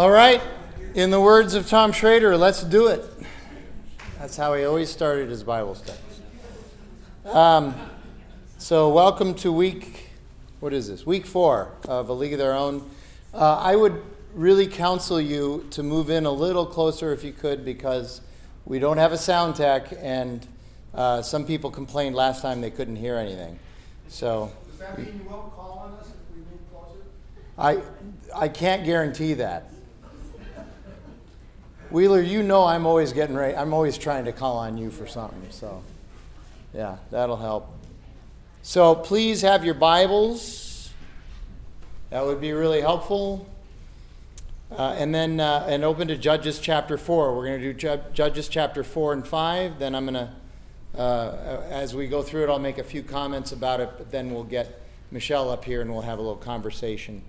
[0.00, 0.40] All right.
[0.94, 3.04] In the words of Tom Schrader, let's do it.
[4.18, 6.22] That's how he always started his Bible studies.
[7.26, 7.74] Um,
[8.56, 10.08] so, welcome to week,
[10.60, 11.04] what is this?
[11.04, 12.88] Week four of A League of Their Own.
[13.34, 14.02] Uh, I would
[14.32, 18.22] really counsel you to move in a little closer if you could because
[18.64, 20.46] we don't have a sound tech and
[20.94, 23.58] uh, some people complained last time they couldn't hear anything.
[24.08, 27.02] So, Does that mean you won't call on us if we move closer?
[27.58, 27.82] I,
[28.34, 29.66] I can't guarantee that.
[31.90, 33.56] Wheeler, you know I'm always getting ready.
[33.56, 35.42] I'm always trying to call on you for something.
[35.50, 35.82] So,
[36.72, 37.68] yeah, that'll help.
[38.62, 40.90] So please have your Bibles.
[42.10, 43.46] That would be really helpful.
[44.70, 47.36] Uh, and then uh, and open to Judges chapter four.
[47.36, 49.80] We're going to do Ju- Judges chapter four and five.
[49.80, 50.14] Then I'm going
[50.94, 53.90] to, uh, as we go through it, I'll make a few comments about it.
[53.98, 57.22] But then we'll get Michelle up here and we'll have a little conversation.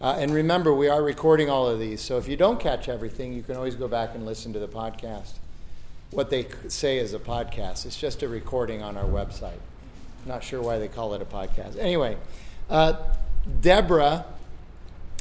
[0.00, 3.32] Uh, and remember, we are recording all of these, so if you don't catch everything,
[3.32, 5.34] you can always go back and listen to the podcast.
[6.10, 9.58] What they say is a podcast, it's just a recording on our website.
[10.26, 11.78] Not sure why they call it a podcast.
[11.78, 12.16] Anyway,
[12.68, 12.94] uh,
[13.60, 14.26] Deborah,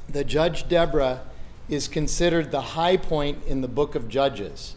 [0.10, 1.22] the judge Deborah,
[1.70, 4.76] is considered the high point in the book of Judges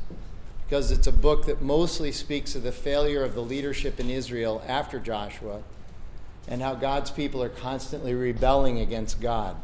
[0.67, 4.63] because it's a book that mostly speaks of the failure of the leadership in Israel
[4.67, 5.63] after Joshua
[6.49, 9.57] and how God's people are constantly rebelling against God.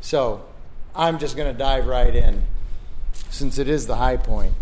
[0.00, 0.44] So
[0.94, 2.42] I'm just going to dive right in
[3.30, 4.54] since it is the high point.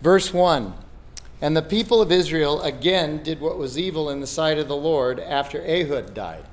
[0.00, 0.74] Verse 1
[1.40, 4.76] And the people of Israel again did what was evil in the sight of the
[4.76, 6.44] Lord after Ehud died.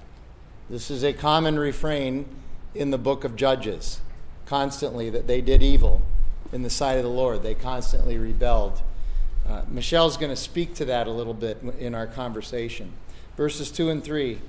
[0.69, 2.25] This is a common refrain
[2.73, 4.01] in the book of Judges,
[4.45, 6.01] constantly that they did evil
[6.51, 7.43] in the sight of the Lord.
[7.43, 8.81] They constantly rebelled.
[9.47, 12.93] Uh, Michelle's going to speak to that a little bit in our conversation.
[13.35, 14.39] Verses 2 and 3.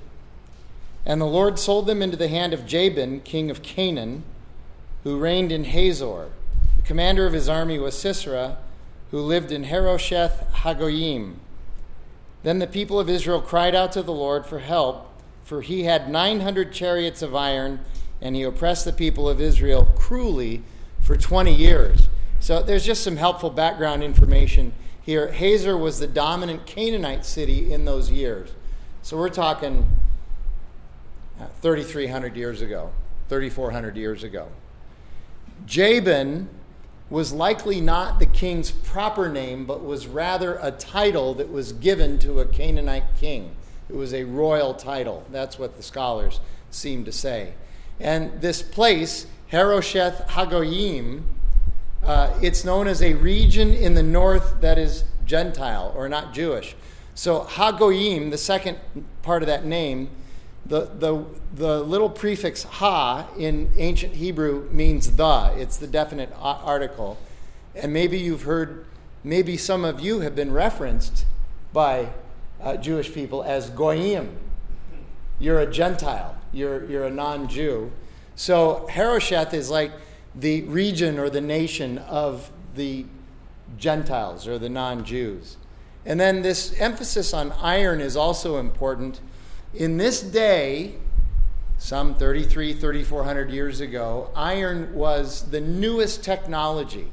[1.05, 4.23] And the Lord sold them into the hand of Jabin, king of Canaan,
[5.03, 6.29] who reigned in Hazor.
[6.77, 8.57] The commander of his army was Sisera,
[9.11, 11.35] who lived in Harosheth Hagoyim.
[12.43, 15.11] Then the people of Israel cried out to the Lord for help,
[15.43, 17.81] for he had 900 chariots of iron,
[18.19, 20.63] and he oppressed the people of Israel cruelly
[21.01, 22.09] for 20 years.
[22.39, 25.31] So there's just some helpful background information here.
[25.31, 28.51] Hazor was the dominant Canaanite city in those years.
[29.03, 29.87] So we're talking
[31.61, 32.91] 3,300 years ago,
[33.29, 34.47] 3,400 years ago.
[35.65, 36.49] Jabin
[37.09, 42.17] was likely not the king's proper name, but was rather a title that was given
[42.19, 43.55] to a Canaanite king.
[43.89, 45.25] It was a royal title.
[45.31, 46.39] That's what the scholars
[46.71, 47.53] seem to say.
[47.99, 51.23] And this place, Harosheth Hagoyim,
[52.03, 56.75] uh, it's known as a region in the north that is Gentile or not Jewish.
[57.13, 58.77] So Hagoyim, the second
[59.21, 60.09] part of that name,
[60.65, 65.53] the, the, the little prefix ha in ancient Hebrew means the.
[65.55, 67.17] It's the definite article.
[67.75, 68.85] And maybe you've heard,
[69.23, 71.25] maybe some of you have been referenced
[71.71, 72.09] by
[72.61, 74.37] uh, Jewish people as goyim.
[75.39, 77.91] You're a Gentile, you're, you're a non Jew.
[78.35, 79.91] So Harosheth is like
[80.33, 83.05] the region or the nation of the
[83.77, 85.57] Gentiles or the non Jews.
[86.05, 89.19] And then this emphasis on iron is also important
[89.75, 90.95] in this day,
[91.77, 97.07] some 33, 3400 years ago, iron was the newest technology.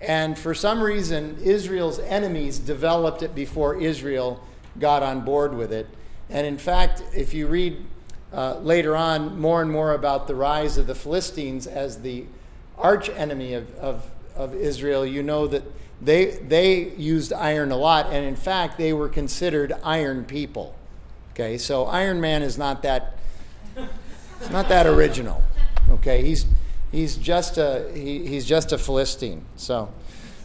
[0.00, 4.44] And for some reason, Israel's enemies developed it before Israel
[4.78, 5.88] got on board with it.
[6.28, 7.84] And in fact, if you read
[8.32, 12.26] uh, later on more and more about the rise of the Philistines as the
[12.76, 15.62] arch enemy of, of, of Israel, you know that
[16.02, 18.12] they, they used iron a lot.
[18.12, 20.74] And in fact, they were considered iron people.
[21.34, 23.18] Okay, so Iron Man is not that
[24.40, 25.42] it's not that original.
[25.90, 26.46] Okay, he's
[26.92, 29.44] he's just a he, he's just a Philistine.
[29.56, 29.92] So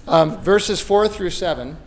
[0.07, 1.77] um, verses four through seven.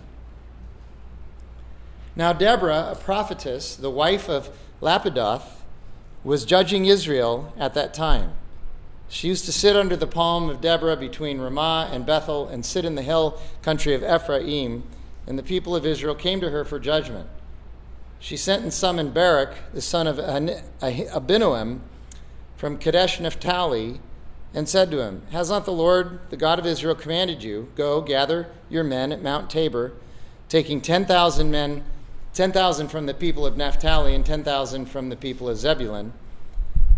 [2.15, 5.65] Now Deborah, a prophetess, the wife of Lapidoth,
[6.23, 8.34] was judging Israel at that time.
[9.09, 12.84] She used to sit under the palm of Deborah between Ramah and Bethel and sit
[12.84, 14.84] in the hill country of Ephraim,
[15.27, 17.28] and the people of Israel came to her for judgment
[18.22, 21.80] she sent and summoned Barak, the son of Abinoam,
[22.57, 24.01] from Kadesh Naphtali,
[24.54, 28.01] and said to him, Has not the Lord, the God of Israel, commanded you, Go,
[28.01, 29.95] gather your men at Mount Tabor,
[30.48, 31.83] taking 10,000 men,
[32.33, 36.13] 10,000 from the people of Naphtali and 10,000 from the people of Zebulun,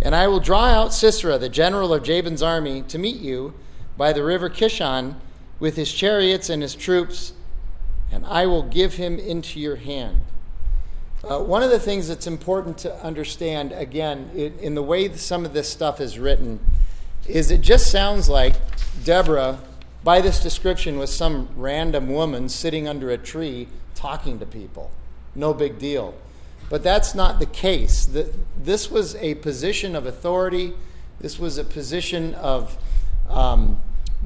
[0.02, 3.54] and I will draw out Sisera, the general of Jabin's army, to meet you
[3.96, 5.14] by the river Kishon
[5.58, 7.32] with his chariots and his troops,
[8.12, 10.20] and I will give him into your hand.
[11.26, 15.46] Uh, one of the things that's important to understand, again, in, in the way some
[15.46, 16.60] of this stuff is written,
[17.26, 18.54] is it just sounds like
[19.04, 19.58] Deborah,
[20.02, 24.90] by this description, was some random woman sitting under a tree talking to people.
[25.34, 26.14] No big deal.
[26.68, 28.06] But that's not the case.
[28.62, 30.74] This was a position of authority,
[31.20, 32.76] this was a position of
[33.30, 33.80] um,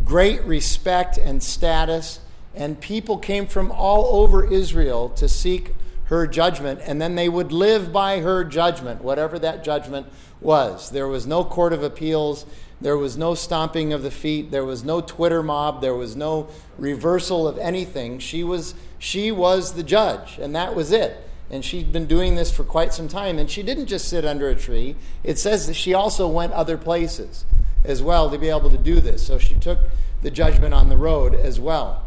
[0.04, 2.18] great respect and status,
[2.56, 5.74] and people came from all over Israel to seek
[6.08, 10.06] her judgment, and then they would live by her judgment, whatever that judgment
[10.40, 10.90] was.
[10.90, 12.46] There was no court of appeals.
[12.80, 14.50] There was no stomping of the feet.
[14.50, 15.82] There was no Twitter mob.
[15.82, 18.20] There was no reversal of anything.
[18.20, 21.28] She was, she was the judge, and that was it.
[21.50, 23.38] And she'd been doing this for quite some time.
[23.38, 26.78] And she didn't just sit under a tree, it says that she also went other
[26.78, 27.44] places
[27.84, 29.26] as well to be able to do this.
[29.26, 29.78] So she took
[30.22, 32.02] the judgment on the road as well.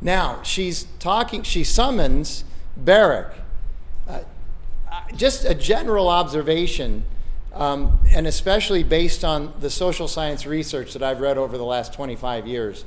[0.00, 2.44] Now, she's talking, she summons
[2.76, 3.34] Barak.
[4.08, 4.20] Uh,
[5.14, 7.04] just a general observation,
[7.52, 11.92] um, and especially based on the social science research that I've read over the last
[11.92, 12.84] 25 years.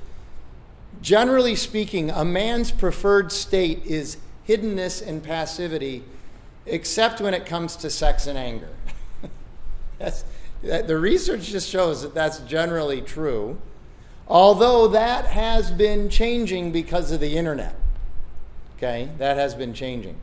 [1.02, 4.18] Generally speaking, a man's preferred state is
[4.48, 6.04] hiddenness and passivity,
[6.66, 8.70] except when it comes to sex and anger.
[10.00, 13.60] that, the research just shows that that's generally true.
[14.28, 17.76] Although that has been changing because of the internet.
[18.78, 20.16] Okay, that has been changing.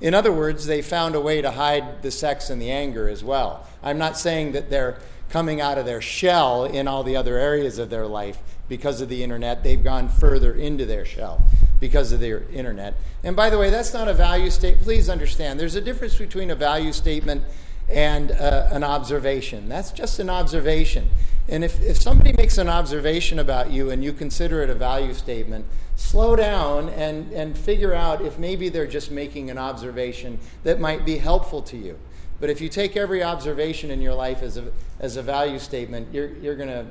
[0.00, 3.22] In other words, they found a way to hide the sex and the anger as
[3.22, 3.66] well.
[3.82, 4.98] I'm not saying that they're
[5.28, 8.38] coming out of their shell in all the other areas of their life
[8.68, 9.62] because of the internet.
[9.62, 11.44] They've gone further into their shell
[11.78, 12.94] because of their internet.
[13.22, 14.84] And by the way, that's not a value statement.
[14.84, 17.42] Please understand, there's a difference between a value statement
[17.90, 19.68] and uh, an observation.
[19.68, 21.10] That's just an observation.
[21.48, 25.12] And if, if somebody makes an observation about you and you consider it a value
[25.12, 25.66] statement,
[25.96, 31.04] slow down and, and figure out if maybe they're just making an observation that might
[31.04, 31.98] be helpful to you.
[32.38, 34.70] But if you take every observation in your life as a,
[35.00, 36.86] as a value statement, you're, you're going to,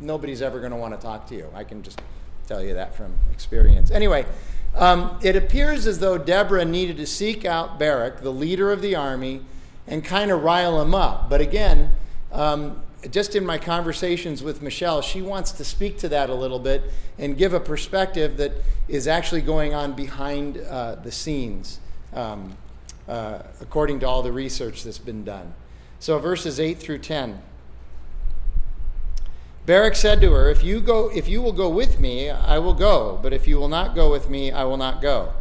[0.00, 1.48] nobody's ever going to want to talk to you.
[1.54, 2.00] I can just
[2.46, 3.90] tell you that from experience.
[3.90, 4.26] Anyway,
[4.74, 8.94] um, it appears as though Deborah needed to seek out Barak, the leader of the
[8.94, 9.42] army,
[9.86, 11.28] and kind of rile him up.
[11.28, 11.90] But again,
[12.32, 16.58] um, just in my conversations with Michelle, she wants to speak to that a little
[16.58, 16.82] bit
[17.18, 18.52] and give a perspective that
[18.88, 21.80] is actually going on behind uh, the scenes,
[22.14, 22.56] um,
[23.08, 25.52] uh, according to all the research that's been done.
[26.00, 27.40] So, verses 8 through 10.
[29.66, 32.74] Barak said to her, if you, go, if you will go with me, I will
[32.74, 35.32] go, but if you will not go with me, I will not go.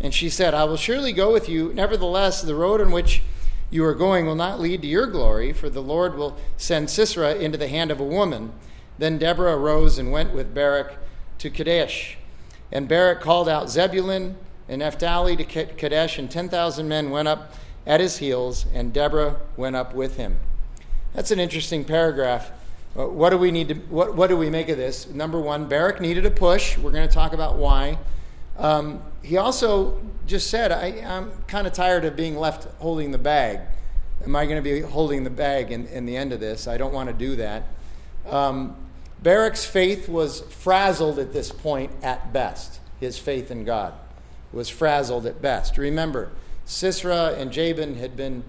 [0.00, 1.72] And she said, I will surely go with you.
[1.74, 3.22] Nevertheless, the road on which
[3.70, 7.34] you are going will not lead to your glory, for the Lord will send Sisera
[7.34, 8.52] into the hand of a woman.
[8.98, 10.98] Then Deborah arose and went with Barak
[11.38, 12.16] to Kadesh.
[12.72, 14.36] And Barak called out Zebulun
[14.68, 17.54] and Naphtali to Kadesh, and 10,000 men went up
[17.86, 20.38] at his heels, and Deborah went up with him.
[21.12, 22.50] That's an interesting paragraph.
[22.98, 25.08] Uh, what do we need to, what, what do we make of this?
[25.08, 26.76] Number one, Barak needed a push.
[26.78, 27.98] We're going to talk about why.
[28.58, 33.18] Um, he also just said, I, am kind of tired of being left holding the
[33.18, 33.60] bag.
[34.24, 36.66] Am I going to be holding the bag in, in the end of this?
[36.66, 37.64] I don't want to do that.
[38.28, 38.76] Um,
[39.22, 42.80] Barak's faith was frazzled at this point at best.
[43.00, 43.94] His faith in God
[44.52, 45.78] was frazzled at best.
[45.78, 46.32] Remember,
[46.64, 48.42] Sisera and Jabin had been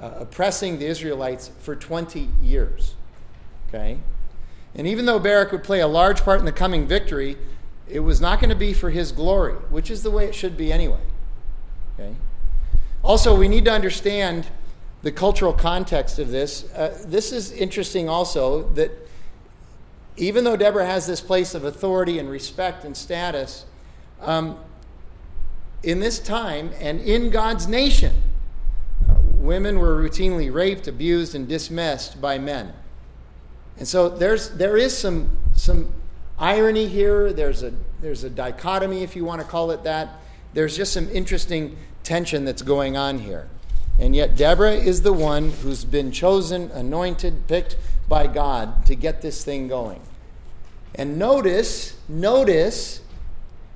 [0.00, 2.94] uh, oppressing the Israelites for 20 years.
[3.68, 3.98] Okay?
[4.74, 7.36] And even though Barak would play a large part in the coming victory,
[7.90, 10.56] it was not going to be for his glory, which is the way it should
[10.56, 11.00] be anyway.
[11.98, 12.14] Okay?
[13.02, 14.46] Also, we need to understand
[15.02, 16.70] the cultural context of this.
[16.72, 18.90] Uh, this is interesting also that
[20.16, 23.64] even though Deborah has this place of authority and respect and status,
[24.20, 24.58] um,
[25.82, 28.14] in this time and in God's nation,
[29.08, 32.74] uh, women were routinely raped, abused, and dismissed by men.
[33.78, 35.90] And so there's, there is some, some
[36.40, 37.32] irony here.
[37.32, 40.08] There's a, there's a dichotomy, if you want to call it that.
[40.54, 43.48] There's just some interesting tension that's going on here.
[43.98, 47.76] And yet, Deborah is the one who's been chosen, anointed, picked
[48.08, 50.00] by God to get this thing going.
[50.94, 53.02] And notice, notice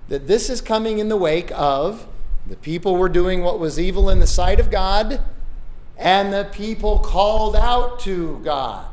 [0.09, 2.09] that this is coming in the wake of
[2.47, 5.21] the people were doing what was evil in the sight of God,
[5.97, 8.87] and the people called out to God.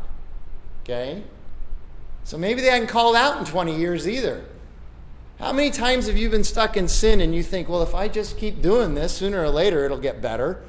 [0.84, 1.24] Okay?
[2.32, 4.46] So maybe they hadn't called out in 20 years either.
[5.38, 8.08] How many times have you been stuck in sin and you think, well, if I
[8.08, 10.64] just keep doing this, sooner or later it'll get better,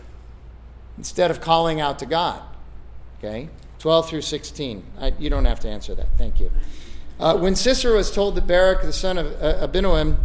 [0.99, 2.43] instead of calling out to God?
[3.19, 3.49] Okay?
[3.79, 4.83] 12 through 16.
[4.99, 6.09] I, you don't have to answer that.
[6.19, 6.51] Thank you.
[7.21, 10.17] Uh, when Sisera was told that Barak, the son of uh, Abinoam,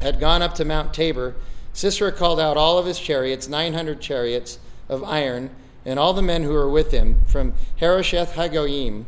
[0.00, 1.36] had gone up to Mount Tabor
[1.72, 5.50] Sisera called out all of his chariots, 900 chariots of iron,
[5.84, 9.04] and all the men who were with him from Harosheth Hagoyim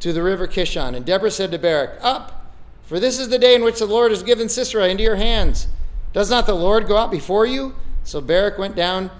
[0.00, 0.94] to the river Kishon.
[0.94, 2.52] And Deborah said to Barak, Up,
[2.84, 5.66] for this is the day in which the Lord has given Sisera into your hands.
[6.12, 7.74] Does not the Lord go out before you?
[8.04, 9.10] So Barak went down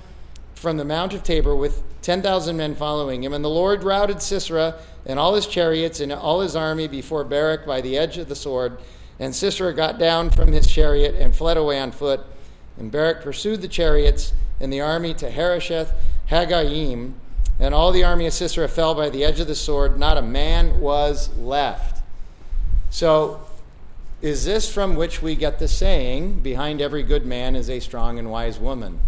[0.55, 3.33] from the Mount of Tabor with 10,000 men following him.
[3.33, 7.67] And the Lord routed Sisera and all his chariots and all his army before Barak
[7.67, 8.79] by the edge of the sword.
[9.19, 12.21] And Sisera got down from his chariot and fled away on foot.
[12.79, 15.93] And Barak pursued the chariots and the army to Harosheth
[16.31, 17.15] Hagoyim.
[17.59, 19.99] And all the army of Sisera fell by the edge of the sword.
[19.99, 22.03] Not a man was left.
[22.91, 23.41] So,
[24.23, 28.19] is this from which we get the saying, behind every good man is a strong
[28.19, 28.99] and wise woman?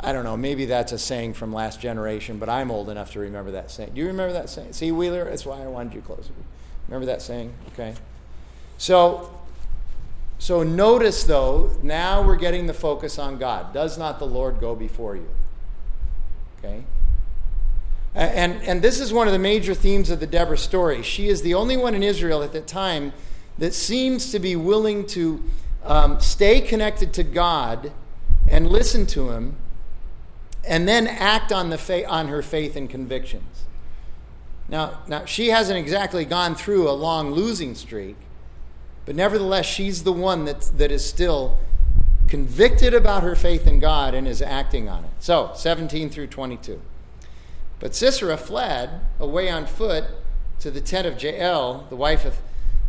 [0.00, 3.20] I don't know, maybe that's a saying from last generation, but I'm old enough to
[3.20, 3.92] remember that saying.
[3.94, 4.72] Do you remember that saying?
[4.72, 6.32] See, Wheeler, that's why I wanted you closer.
[6.86, 7.52] Remember that saying?
[7.72, 7.94] Okay.
[8.78, 9.34] So,
[10.38, 13.74] so notice though, now we're getting the focus on God.
[13.74, 15.28] Does not the Lord go before you?
[16.58, 16.84] Okay?
[18.18, 21.04] And, and this is one of the major themes of the Deborah story.
[21.04, 23.12] She is the only one in Israel at that time
[23.58, 25.44] that seems to be willing to
[25.84, 27.92] um, stay connected to God
[28.48, 29.54] and listen to Him
[30.66, 33.64] and then act on, the fa- on her faith and convictions.
[34.68, 38.16] Now, now, she hasn't exactly gone through a long losing streak,
[39.06, 41.56] but nevertheless, she's the one that, that is still
[42.26, 45.10] convicted about her faith in God and is acting on it.
[45.20, 46.82] So, 17 through 22.
[47.80, 50.04] But Sisera fled away on foot
[50.60, 52.38] to the tent of Jael, the wife of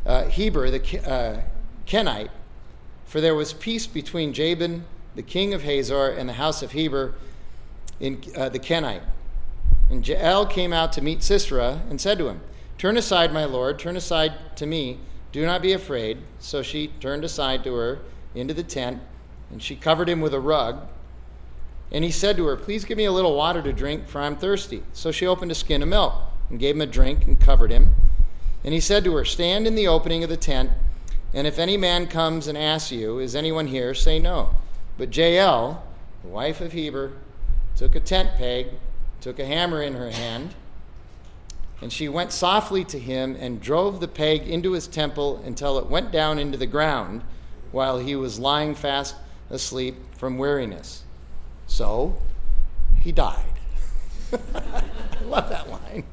[0.05, 1.41] uh, Heber, the uh,
[1.86, 2.31] Kenite,
[3.05, 7.13] for there was peace between Jabin, the king of Hazor, and the house of Heber
[8.00, 9.03] in uh, the Kenite.
[9.89, 12.41] And Jael came out to meet Sisera and said to him,
[12.77, 15.00] Turn aside, my lord, turn aside to me.
[15.31, 16.19] Do not be afraid.
[16.39, 18.00] So she turned aside to her
[18.34, 19.01] into the tent,
[19.51, 20.88] and she covered him with a rug.
[21.91, 24.36] And he said to her, Please give me a little water to drink, for I'm
[24.36, 24.84] thirsty.
[24.93, 26.13] So she opened a skin of milk
[26.50, 27.96] and gave him a drink and covered him.
[28.63, 30.72] And he said to her, Stand in the opening of the tent,
[31.34, 33.93] and if any man comes and asks you, Is anyone here?
[33.93, 34.55] say no.
[34.98, 35.84] But Jael,
[36.24, 37.13] the wife of Heber,
[37.75, 38.67] took a tent peg,
[39.22, 40.53] took a hammer in her hand,
[41.81, 45.88] and she went softly to him and drove the peg into his temple until it
[45.88, 47.22] went down into the ground
[47.72, 49.15] while he was lying fast
[49.50, 51.03] asleep from weariness.
[51.69, 52.17] So
[52.99, 53.45] he died.
[54.33, 56.03] I love that line.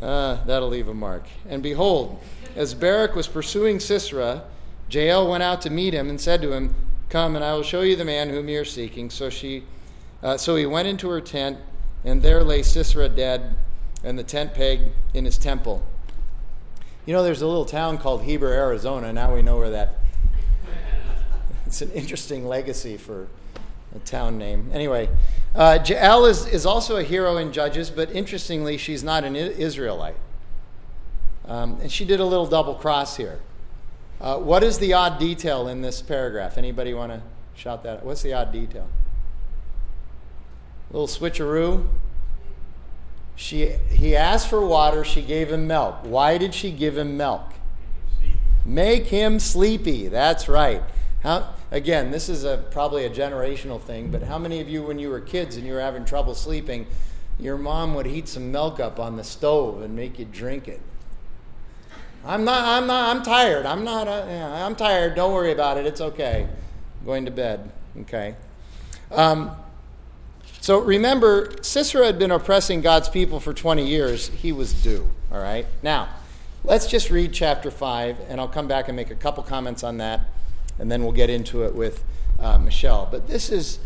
[0.00, 1.26] Uh, that'll leave a mark.
[1.48, 2.20] And behold,
[2.56, 4.44] as Barak was pursuing Sisera,
[4.90, 6.74] Jael went out to meet him and said to him,
[7.10, 9.10] Come, and I will show you the man whom you are seeking.
[9.10, 9.64] So she
[10.22, 11.58] uh, so he went into her tent,
[12.04, 13.54] and there lay Sisera dead,
[14.02, 14.80] and the tent peg
[15.14, 15.84] in his temple.
[17.06, 19.12] You know, there's a little town called Heber, Arizona.
[19.12, 19.94] Now we know where that.
[21.66, 23.28] It's an interesting legacy for
[23.94, 24.70] a town name.
[24.72, 25.08] Anyway,
[25.54, 30.16] uh, Jael is, is also a hero in Judges, but interestingly, she's not an Israelite.
[31.46, 33.40] Um, and she did a little double cross here.
[34.20, 36.58] Uh, what is the odd detail in this paragraph?
[36.58, 37.22] Anybody want to
[37.54, 38.04] shout that?
[38.04, 38.88] What's the odd detail?
[40.90, 41.86] little switcheroo.
[43.36, 45.98] She, he asked for water, she gave him milk.
[46.02, 47.52] Why did she give him milk?
[48.64, 50.08] Make him sleepy.
[50.08, 50.82] That's right.
[51.22, 54.98] How, again, this is a, probably a generational thing, but how many of you, when
[54.98, 56.86] you were kids and you were having trouble sleeping,
[57.38, 60.80] your mom would heat some milk up on the stove and make you drink it?
[62.24, 63.64] I'm not, I'm not, I'm tired.
[63.64, 65.14] I'm not, uh, yeah, I'm tired.
[65.14, 65.86] Don't worry about it.
[65.86, 66.46] It's okay.
[67.00, 67.70] I'm going to bed.
[68.00, 68.34] Okay.
[69.10, 69.52] Um,
[70.60, 74.28] so remember, Sisera had been oppressing God's people for 20 years.
[74.28, 75.66] He was due, all right?
[75.82, 76.08] Now,
[76.64, 79.98] let's just read chapter 5, and I'll come back and make a couple comments on
[79.98, 80.24] that,
[80.78, 82.04] and then we'll get into it with
[82.38, 83.08] uh, Michelle.
[83.10, 83.78] But this is,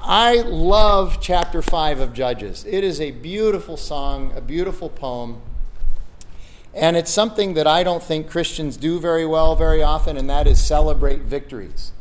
[0.00, 2.64] I love chapter 5 of Judges.
[2.66, 5.40] It is a beautiful song, a beautiful poem.
[6.74, 10.46] And it's something that I don't think Christians do very well very often, and that
[10.46, 11.92] is celebrate victories.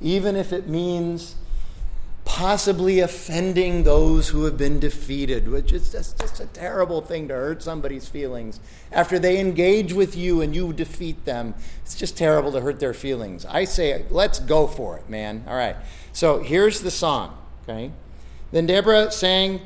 [0.00, 1.34] Even if it means
[2.28, 7.32] possibly offending those who have been defeated, which is just, just a terrible thing to
[7.32, 8.60] hurt somebody's feelings.
[8.92, 12.92] After they engage with you and you defeat them, it's just terrible to hurt their
[12.92, 13.46] feelings.
[13.46, 15.42] I say, let's go for it, man.
[15.48, 15.74] All right.
[16.12, 17.92] So here's the song, okay?
[18.52, 19.62] Then Deborah sang,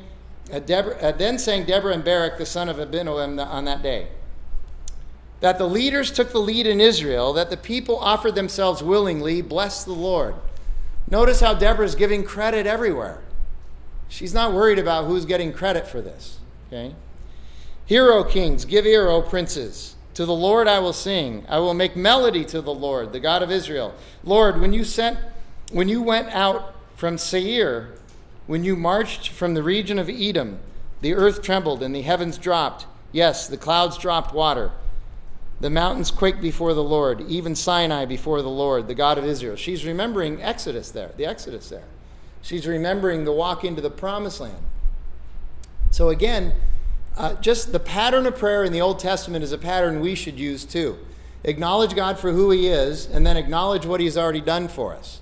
[0.51, 4.07] uh, Deborah, uh, then sang Deborah and Barak, the son of Abinoam, on that day.
[5.41, 9.83] That the leaders took the lead in Israel, that the people offered themselves willingly, bless
[9.83, 10.35] the Lord.
[11.13, 13.21] Notice how Deborah is giving credit everywhere.
[14.09, 16.39] She's not worried about who's getting credit for this.
[16.67, 16.95] Okay?
[17.85, 19.93] Hear, O kings, give ear, O princes.
[20.15, 21.45] To the Lord I will sing.
[21.47, 23.93] I will make melody to the Lord, the God of Israel.
[24.23, 25.19] Lord, when you sent
[25.71, 27.93] when you went out from Seir,
[28.47, 30.57] when you marched from the region of Edom,
[31.01, 32.87] the earth trembled and the heavens dropped.
[33.11, 34.71] Yes, the clouds dropped water.
[35.59, 39.55] The mountains quake before the Lord, even Sinai before the Lord, the God of Israel.
[39.55, 41.85] She's remembering Exodus there, the Exodus there.
[42.41, 44.63] She's remembering the walk into the promised land.
[45.91, 46.53] So, again,
[47.15, 50.39] uh, just the pattern of prayer in the Old Testament is a pattern we should
[50.39, 50.97] use too.
[51.43, 55.21] Acknowledge God for who He is, and then acknowledge what He's already done for us.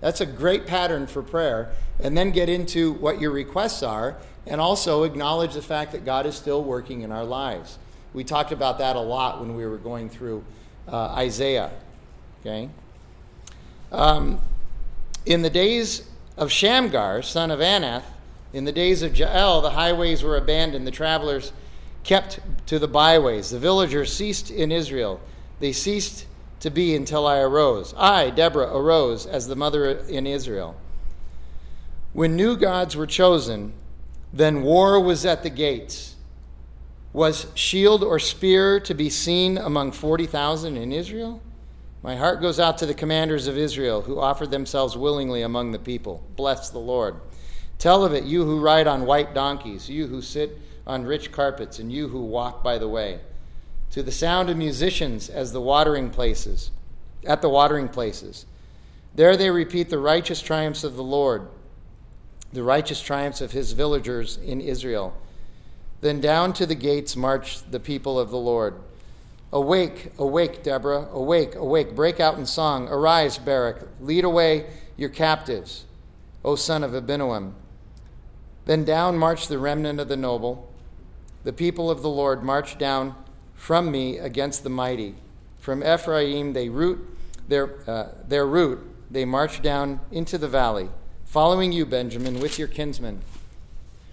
[0.00, 1.72] That's a great pattern for prayer.
[2.02, 6.24] And then get into what your requests are, and also acknowledge the fact that God
[6.24, 7.78] is still working in our lives.
[8.12, 10.44] We talked about that a lot when we were going through
[10.88, 11.70] uh, Isaiah.
[12.40, 12.68] Okay?
[13.92, 14.40] Um,
[15.26, 18.04] in the days of Shamgar, son of Anath,
[18.52, 21.52] in the days of Jael, the highways were abandoned, the travelers
[22.02, 23.50] kept to the byways.
[23.50, 25.20] The villagers ceased in Israel.
[25.60, 26.26] They ceased
[26.60, 27.94] to be until I arose.
[27.96, 30.76] I, Deborah, arose as the mother in Israel.
[32.12, 33.72] When new gods were chosen,
[34.32, 36.16] then war was at the gates.
[37.12, 41.42] Was shield or spear to be seen among 40,000 in Israel?
[42.02, 45.78] My heart goes out to the commanders of Israel who offered themselves willingly among the
[45.78, 46.24] people.
[46.36, 47.16] Bless the Lord.
[47.78, 51.78] Tell of it, you who ride on white donkeys, you who sit on rich carpets,
[51.78, 53.20] and you who walk by the way.
[53.90, 56.70] To the sound of musicians as the watering places,
[57.26, 58.46] at the watering places.
[59.14, 61.48] There they repeat the righteous triumphs of the Lord,
[62.52, 65.14] the righteous triumphs of his villagers in Israel.
[66.00, 68.74] Then down to the gates march the people of the Lord.
[69.52, 72.88] Awake, awake, Deborah, awake, awake, break out in song.
[72.88, 74.66] Arise, Barak, lead away
[74.96, 75.84] your captives,
[76.44, 77.52] O son of Abinoam.
[78.66, 80.72] Then down marched the remnant of the noble.
[81.44, 83.14] The people of the Lord marched down
[83.54, 85.16] from me against the mighty.
[85.58, 87.04] From Ephraim they root
[87.48, 88.80] their, uh, their route,
[89.10, 90.88] they march down into the valley,
[91.24, 93.20] following you, Benjamin, with your kinsmen.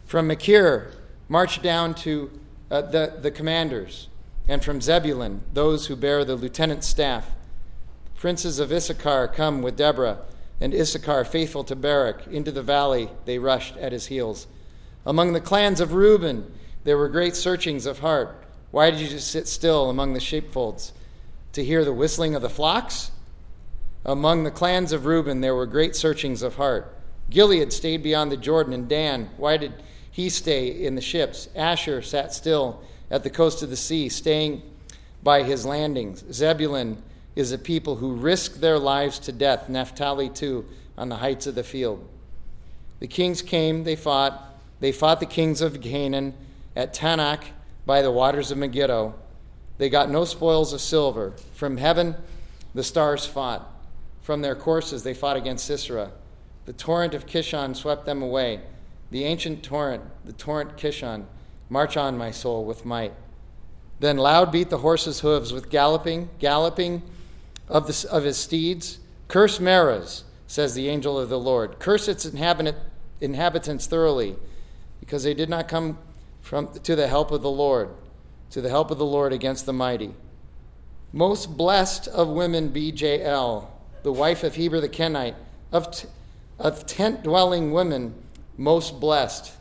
[0.06, 0.92] From Machir,
[1.30, 2.32] march down to
[2.70, 4.10] uh, the, the commanders,
[4.48, 7.32] and from Zebulun, those who bear the lieutenant's staff.
[8.16, 10.20] Princes of Issachar come with Deborah
[10.60, 14.48] and Issachar, faithful to Barak, into the valley they rushed at his heels.
[15.06, 16.52] Among the clans of Reuben,
[16.84, 18.44] there were great searchings of heart.
[18.72, 20.94] Why did you just sit still among the sheepfolds?
[21.54, 23.12] To hear the whistling of the flocks?
[24.04, 26.94] Among the clans of Reuben, there were great searchings of heart.
[27.30, 29.74] Gilead stayed beyond the Jordan, and Dan, why did
[30.18, 31.48] he stay in the ships?
[31.56, 34.64] Asher sat still at the coast of the sea, staying
[35.22, 36.24] by his landings.
[36.32, 37.04] Zebulun
[37.36, 39.70] is a people who risk their lives to death.
[39.70, 40.66] Naphtali, too,
[40.98, 42.04] on the heights of the field.
[43.00, 44.60] The kings came, they fought.
[44.80, 46.34] They fought the kings of Canaan
[46.76, 47.44] at Taanach
[47.86, 49.14] by the waters of Megiddo.
[49.78, 51.34] They got no spoils of silver.
[51.54, 52.16] From heaven,
[52.74, 53.72] the stars fought.
[54.24, 56.12] From their courses, they fought against Sisera.
[56.66, 58.62] The torrent of Kishon swept them away.
[59.12, 61.26] The ancient torrent, the torrent Kishon,
[61.70, 63.14] march on, my soul, with might.
[64.00, 67.02] Then loud beat the horses' hooves with galloping, galloping
[67.68, 69.00] of, the, of his steeds.
[69.28, 71.80] Curse Meroz, says the angel of the Lord.
[71.80, 72.76] Curse its inhabit,
[73.20, 74.36] inhabitants thoroughly,
[75.00, 75.98] because they did not come
[76.42, 77.90] from, to the help of the Lord,
[78.52, 80.14] to the help of the Lord against the mighty.
[81.12, 85.36] Most blessed of women be Jael, the wife of Heber the Kenite,
[85.72, 86.08] of, t-
[86.60, 88.14] of tent dwelling women,
[88.58, 89.54] most blessed.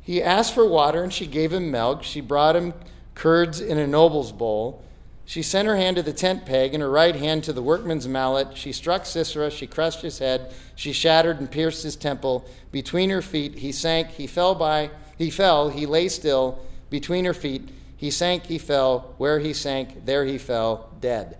[0.00, 2.02] He asked for water, and she gave him milk.
[2.02, 2.72] She brought him
[3.14, 4.82] curds in a noble's bowl.
[5.26, 8.08] She sent her hand to the tent peg and her right hand to the workman's
[8.08, 8.56] mallet.
[8.56, 9.50] She struck Sisera.
[9.50, 10.54] She crushed his head.
[10.74, 12.48] She shattered and pierced his temple.
[12.72, 14.08] Between her feet, he sank.
[14.08, 14.90] He fell by.
[15.18, 15.68] He fell.
[15.68, 16.58] He lay still.
[16.88, 18.46] Between her feet, he sank.
[18.46, 19.12] He fell.
[19.18, 21.36] Where he sank, there he fell, dead.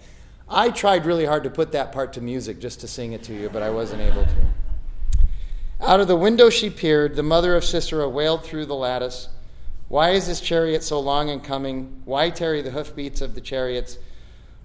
[0.46, 3.34] I tried really hard to put that part to music just to sing it to
[3.34, 4.57] you, but I wasn't able to.
[5.80, 7.14] Out of the window she peered.
[7.14, 9.28] The mother of Sisera wailed through the lattice.
[9.88, 12.02] Why is this chariot so long in coming?
[12.04, 13.96] Why tarry the hoofbeats of the chariots?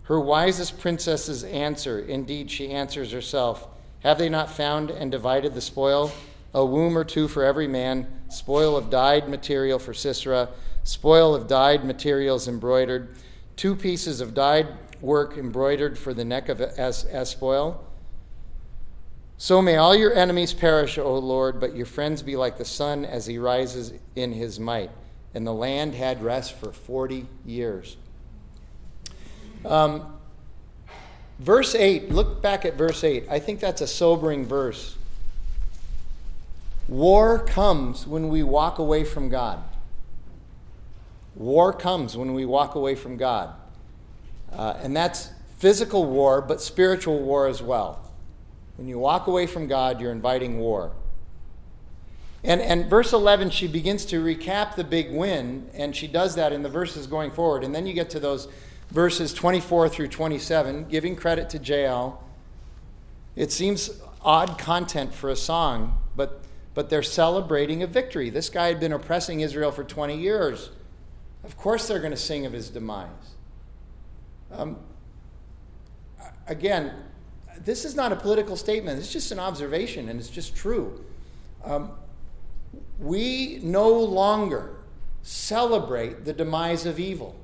[0.03, 1.99] Her wisest princesses answer.
[1.99, 3.67] Indeed, she answers herself.
[4.01, 6.11] Have they not found and divided the spoil?
[6.53, 10.49] A womb or two for every man, spoil of dyed material for Sisera,
[10.83, 13.15] spoil of dyed materials embroidered,
[13.55, 14.67] two pieces of dyed
[14.99, 17.83] work embroidered for the neck of as, as spoil.
[19.43, 23.03] So may all your enemies perish, O Lord, but your friends be like the sun
[23.03, 24.89] as he rises in his might
[25.33, 27.97] and the land had rest for 40 years.
[29.65, 30.17] Um,
[31.39, 33.25] verse 8, look back at verse 8.
[33.29, 34.95] I think that's a sobering verse.
[36.87, 39.61] War comes when we walk away from God.
[41.35, 43.53] War comes when we walk away from God.
[44.53, 47.99] Uh, and that's physical war, but spiritual war as well.
[48.75, 50.91] When you walk away from God, you're inviting war.
[52.43, 56.51] And, and verse 11, she begins to recap the big win, and she does that
[56.51, 57.63] in the verses going forward.
[57.63, 58.49] And then you get to those
[58.91, 62.21] verses 24 through 27, giving credit to Jael.
[63.35, 66.41] It seems odd content for a song, but,
[66.73, 68.29] but they're celebrating a victory.
[68.29, 70.69] This guy had been oppressing Israel for 20 years.
[71.43, 73.07] Of course, they're going to sing of his demise.
[74.51, 74.77] Um,
[76.47, 76.93] again,
[77.65, 81.03] this is not a political statement, it's just an observation, and it's just true.
[81.63, 81.91] Um,
[82.99, 84.75] we no longer
[85.21, 87.35] celebrate the demise of evil.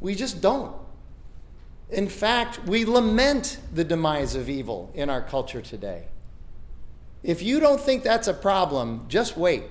[0.00, 0.74] We just don't.
[1.90, 6.04] In fact, we lament the demise of evil in our culture today.
[7.22, 9.64] If you don't think that's a problem, just wait,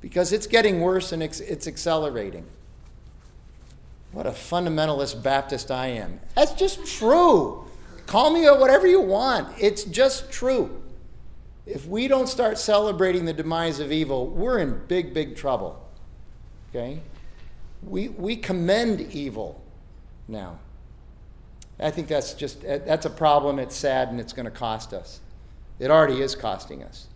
[0.00, 2.46] because it's getting worse and it's, accelerating.
[4.12, 6.20] What a fundamentalist Baptist I am.
[6.34, 7.67] That's just true.
[8.08, 9.54] Call me whatever you want.
[9.60, 10.82] It's just true.
[11.66, 15.86] If we don't start celebrating the demise of evil, we're in big, big trouble.
[16.70, 17.02] Okay?
[17.82, 19.62] We, we commend evil
[20.26, 20.58] now.
[21.78, 23.58] I think that's just that's a problem.
[23.58, 25.20] It's sad and it's going to cost us.
[25.78, 27.08] It already is costing us.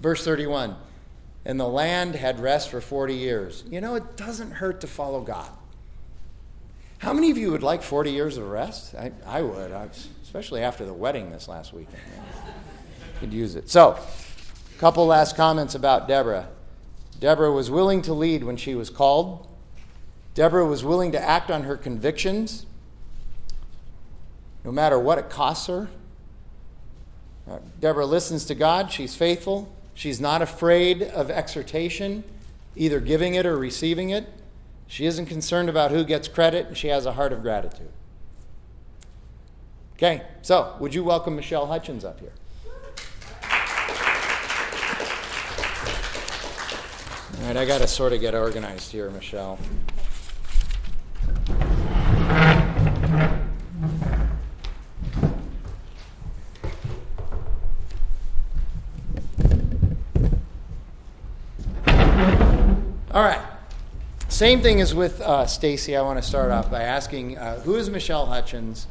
[0.00, 0.76] Verse 31
[1.46, 3.64] And the land had rest for 40 years.
[3.70, 5.50] You know, it doesn't hurt to follow God.
[7.02, 8.94] How many of you would like 40 years of rest?
[8.94, 9.88] I, I would, I,
[10.22, 12.00] especially after the wedding this last weekend.
[13.18, 13.68] Could use it.
[13.68, 16.46] So, a couple last comments about Deborah.
[17.18, 19.48] Deborah was willing to lead when she was called.
[20.34, 22.66] Deborah was willing to act on her convictions,
[24.62, 25.88] no matter what it costs her.
[27.50, 28.92] Uh, Deborah listens to God.
[28.92, 29.74] She's faithful.
[29.92, 32.22] She's not afraid of exhortation,
[32.76, 34.32] either giving it or receiving it.
[34.92, 37.88] She isn't concerned about who gets credit, and she has a heart of gratitude.
[39.94, 42.34] Okay, so would you welcome Michelle Hutchins up here?
[47.40, 49.58] All right, I got to sort of get organized here, Michelle.
[63.10, 63.51] All right.
[64.32, 65.94] Same thing as with uh, Stacy.
[65.94, 68.86] I want to start off by asking, uh, who is Michelle Hutchins?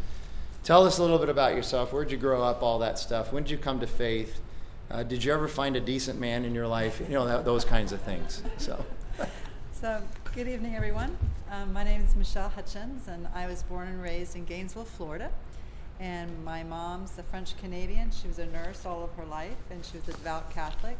[0.63, 1.91] Tell us a little bit about yourself.
[1.91, 2.61] Where'd you grow up?
[2.61, 3.33] All that stuff.
[3.33, 4.39] When did you come to faith?
[4.91, 7.01] Uh, did you ever find a decent man in your life?
[7.01, 8.43] You know that, those kinds of things.
[8.57, 8.85] So.
[9.71, 10.03] so
[10.35, 11.17] good evening, everyone.
[11.49, 15.31] Um, my name is Michelle Hutchins, and I was born and raised in Gainesville, Florida.
[15.99, 18.11] And my mom's a French Canadian.
[18.11, 20.99] She was a nurse all of her life, and she was a devout Catholic.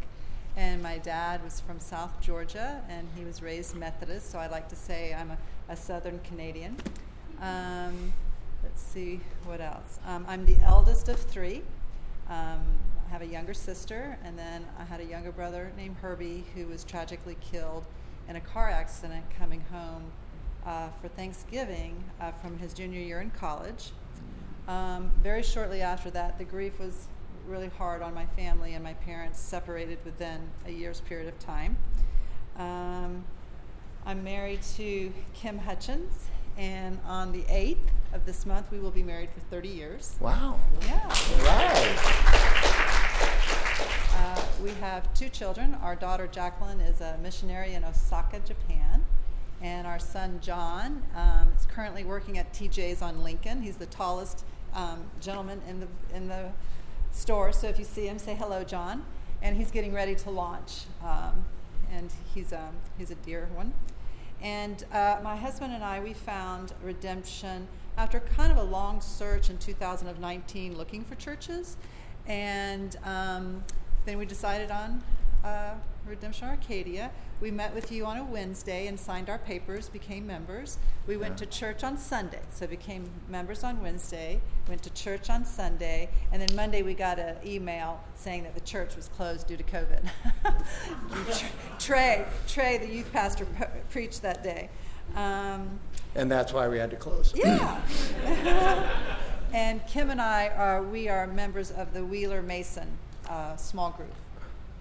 [0.58, 4.68] And my dad was from South Georgia, and he was raised Methodist, so I like
[4.70, 5.38] to say I'm a,
[5.70, 6.76] a Southern Canadian.
[7.42, 8.12] Um,
[8.62, 10.00] let's see what else.
[10.06, 11.62] Um, I'm the eldest of three.
[12.30, 12.62] Um,
[13.08, 16.68] I have a younger sister, and then I had a younger brother named Herbie who
[16.68, 17.86] was tragically killed
[18.28, 20.04] in a car accident coming home
[20.66, 23.92] uh, for Thanksgiving uh, from his junior year in college.
[24.68, 27.08] Um, very shortly after that, the grief was
[27.48, 31.78] really hard on my family, and my parents separated within a year's period of time.
[32.58, 33.24] Um,
[34.06, 36.28] I'm married to Kim Hutchins,
[36.58, 37.78] and on the 8th
[38.14, 40.16] of this month, we will be married for 30 years.
[40.20, 40.60] Wow.
[40.82, 41.08] Yeah.
[41.44, 41.96] Wow.
[44.14, 45.76] Uh, we have two children.
[45.82, 49.06] Our daughter Jacqueline is a missionary in Osaka, Japan.
[49.62, 53.62] And our son John um, is currently working at TJ's on Lincoln.
[53.62, 56.52] He's the tallest um, gentleman in the in the
[57.12, 57.52] store.
[57.52, 59.06] So if you see him, say hello, John.
[59.42, 60.84] And he's getting ready to launch.
[61.04, 61.46] Um,
[61.92, 63.74] and he's, um, he's a dear one.
[64.42, 69.50] And uh, my husband and I, we found redemption after kind of a long search
[69.50, 71.78] in 2019 looking for churches.
[72.28, 73.64] And um,
[74.06, 75.04] then we decided on
[75.44, 77.12] uh, Redemption Arcadia.
[77.42, 80.78] We met with you on a Wednesday and signed our papers, became members.
[81.08, 81.46] We went yeah.
[81.46, 86.40] to church on Sunday, so became members on Wednesday, went to church on Sunday, and
[86.40, 90.08] then Monday we got an email saying that the church was closed due to COVID.
[91.80, 93.48] Trey, Trey, the youth pastor,
[93.90, 94.70] preached that day.
[95.16, 95.80] Um,
[96.14, 97.34] and that's why we had to close.
[97.36, 97.82] Yeah.
[99.54, 102.88] and Kim and I are we are members of the Wheeler Mason
[103.28, 104.14] uh, small group.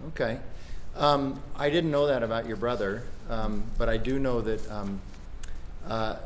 [0.08, 0.40] Okay.
[0.96, 5.00] Um, I didn't know that about your brother, um, but I do know that um,
[5.86, 6.16] uh,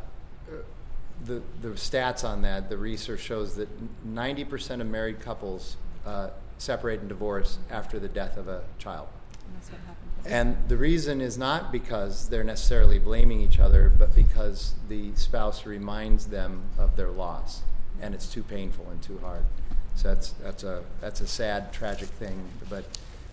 [1.25, 3.69] the, the stats on that, the research shows that
[4.07, 9.09] 90% of married couples uh, separate and divorce after the death of a child.
[10.27, 15.67] And the reason is not because they're necessarily blaming each other, but because the spouse
[15.67, 17.63] reminds them of their loss,
[18.01, 19.45] and it's too painful and too hard.
[19.97, 22.85] So that's that's a that's a sad, tragic thing, but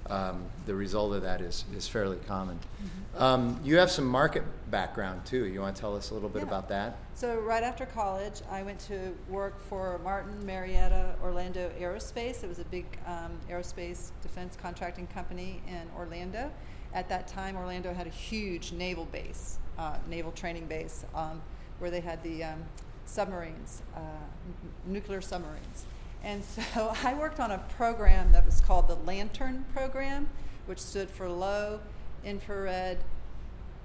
[0.10, 2.58] um, the result of that is is fairly common.
[2.58, 3.24] Mm-hmm.
[3.24, 5.46] Um, you have some market background too.
[5.46, 6.48] You want to tell us a little bit Yeah.
[6.48, 6.98] about that?
[7.14, 12.44] So right after college, I went to work for Martin Marietta Orlando Aerospace.
[12.44, 16.52] It was a big um, aerospace defense contracting company in Orlando.
[16.94, 21.42] At that time, Orlando had a huge naval base, uh, naval training base, um,
[21.80, 22.64] where they had the um,
[23.06, 25.86] submarines, uh, n- nuclear submarines.
[26.24, 30.28] And so I worked on a program that was called the LANTIRN Program,
[30.66, 31.80] which stood for Low
[32.24, 33.00] Infrared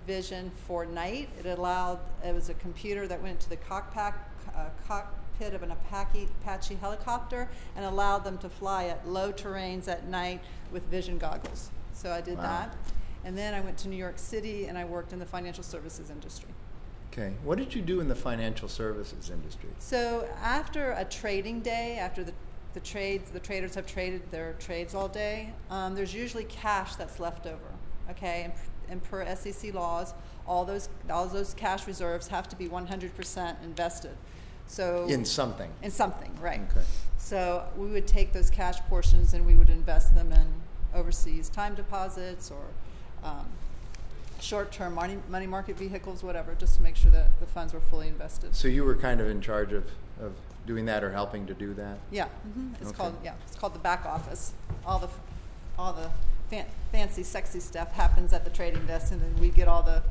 [0.07, 1.29] vision for night.
[1.39, 4.15] It allowed, it was a computer that went to the cockpit,
[4.55, 9.89] uh, cockpit of an Apache, Apache helicopter and allowed them to fly at low terrains
[9.89, 10.41] at night
[10.73, 11.71] with vision goggles.
[11.93, 12.43] So I did Wow.
[12.45, 12.77] that.
[13.25, 16.11] And then I went to New York City and I worked in the financial services
[16.11, 16.51] industry.
[17.17, 17.33] Okay.
[17.45, 19.71] What did you do in the financial services industry?
[19.79, 22.33] So after a trading day, after the,
[22.75, 27.19] the trades, the traders have traded their trades all day, um, there's usually cash that's
[27.19, 27.57] left over.
[28.11, 28.53] Okay, and,
[28.91, 30.15] and per SEC laws,
[30.47, 34.17] all those all those cash reserves have to be 100% invested.
[34.67, 35.71] So In something.
[35.83, 36.61] in something, right?
[36.71, 36.85] Okay.
[37.19, 40.47] So we would take those cash portions and we would invest them in
[40.95, 42.63] overseas time deposits or
[43.25, 43.47] um,
[44.51, 48.09] short-term money money market vehicles, whatever, just to make sure that the funds were fully
[48.09, 48.55] invested.
[48.55, 49.85] So you were kind of in charge of,
[50.21, 50.33] of
[50.67, 51.99] doing that or helping to do that?
[52.11, 52.97] Yeah, hmm it's Okay.
[52.97, 54.53] called yeah, it's called the back office.
[54.87, 55.09] All the
[55.79, 56.11] all the
[56.51, 60.03] fan, fancy, sexy stuff happens at the trading desk, and then we get all the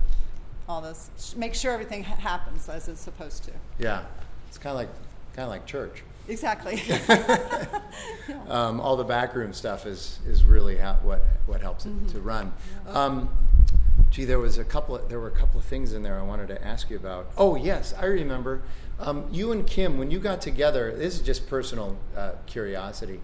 [0.67, 1.09] all this.
[1.37, 3.51] Make sure everything ha- happens as it's supposed to.
[3.79, 4.03] Yeah.
[4.49, 4.89] It's kind of like
[5.33, 6.03] kind of like church.
[6.27, 6.81] Exactly.
[8.27, 8.37] Yeah.
[8.49, 12.07] um, all the backroom stuff is is really how, what what helps it Mm-hmm.
[12.07, 12.53] to run.
[12.89, 13.29] Um,
[14.15, 14.95] gee, there was a couple.
[14.95, 17.27] Of, there were a couple of things in there I wanted to ask you about.
[17.37, 18.61] Oh yes, I remember.
[18.97, 23.19] Um, you and Kim, when you got together, this is just personal uh, curiosity.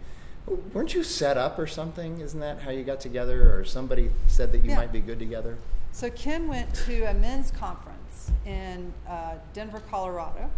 [0.73, 2.19] Weren't you set up or something?
[2.19, 3.57] Isn't that how you got together?
[3.57, 4.75] Or somebody said that you Yeah.
[4.75, 5.57] might be good together?
[5.93, 10.49] So Kim went to a men's conference in uh, Denver, Colorado,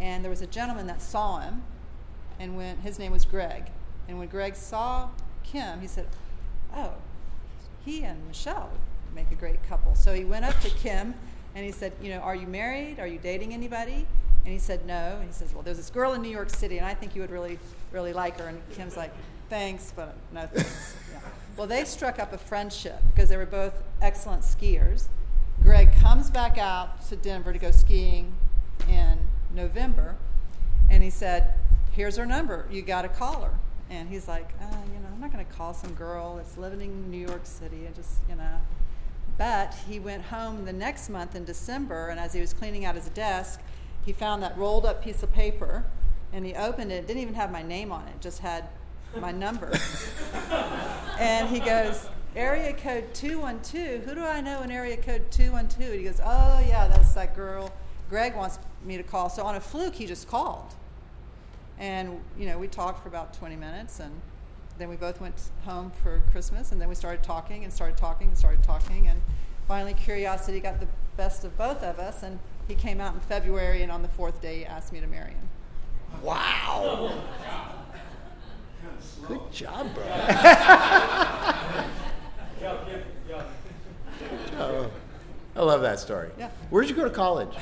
[0.00, 1.62] and there was a gentleman that saw him,
[2.40, 3.64] and when his name was Greg,
[4.08, 5.08] and when Greg saw
[5.44, 6.08] Kim, he said,
[6.74, 6.94] "Oh,
[7.84, 8.70] he and Michelle
[9.14, 11.14] make a great couple." So he went up to Kim,
[11.54, 12.98] and he said, "You know, are you married?
[12.98, 14.06] Are you dating anybody?"
[14.44, 16.78] And he said, "No." And he says, "Well, there's this girl in New York City,
[16.78, 17.58] and I think you would really,
[17.92, 19.12] really like her." And Kim's like,
[19.48, 21.20] "Thanks, but no thanks." Yeah.
[21.56, 25.08] Well, they struck up a friendship because they were both excellent skiers.
[25.62, 28.34] Greg comes back out to Denver to go skiing
[28.88, 29.18] in
[29.54, 30.16] November,
[30.90, 31.54] and he said,
[31.92, 32.66] "Here's her number.
[32.70, 33.52] You got to call her."
[33.90, 36.80] And he's like, uh, "You know, I'm not going to call some girl that's living
[36.80, 37.86] in New York City.
[37.86, 38.58] I just, you know."
[39.38, 42.94] But he went home the next month in December, and as he was cleaning out
[42.94, 43.60] his desk,
[44.04, 45.84] he found that rolled up piece of paper,
[46.32, 46.96] and he opened it.
[46.96, 48.68] It didn't even have my name on it; just had
[49.18, 49.72] my number.
[51.18, 54.02] and he goes, "Area code two one two.
[54.04, 55.84] Who do I know in area code two one two?
[55.84, 57.72] And he goes, "Oh yeah, that's that girl.
[58.08, 60.74] Greg wants me to call." So on a fluke, he just called,
[61.78, 64.12] and you know we talked for about twenty minutes, and
[64.82, 68.26] then we both went home for Christmas, and then we started talking and started talking
[68.26, 69.22] and started talking, and
[69.68, 73.84] finally curiosity got the best of both of us, and he came out in February,
[73.84, 75.48] and on the fourth day, he asked me to marry him.
[76.20, 77.12] Wow.
[79.28, 80.04] Good job, bro.
[84.58, 84.90] Oh,
[85.54, 86.30] I love that story.
[86.36, 86.50] Yeah.
[86.70, 87.54] Where'd you go to college?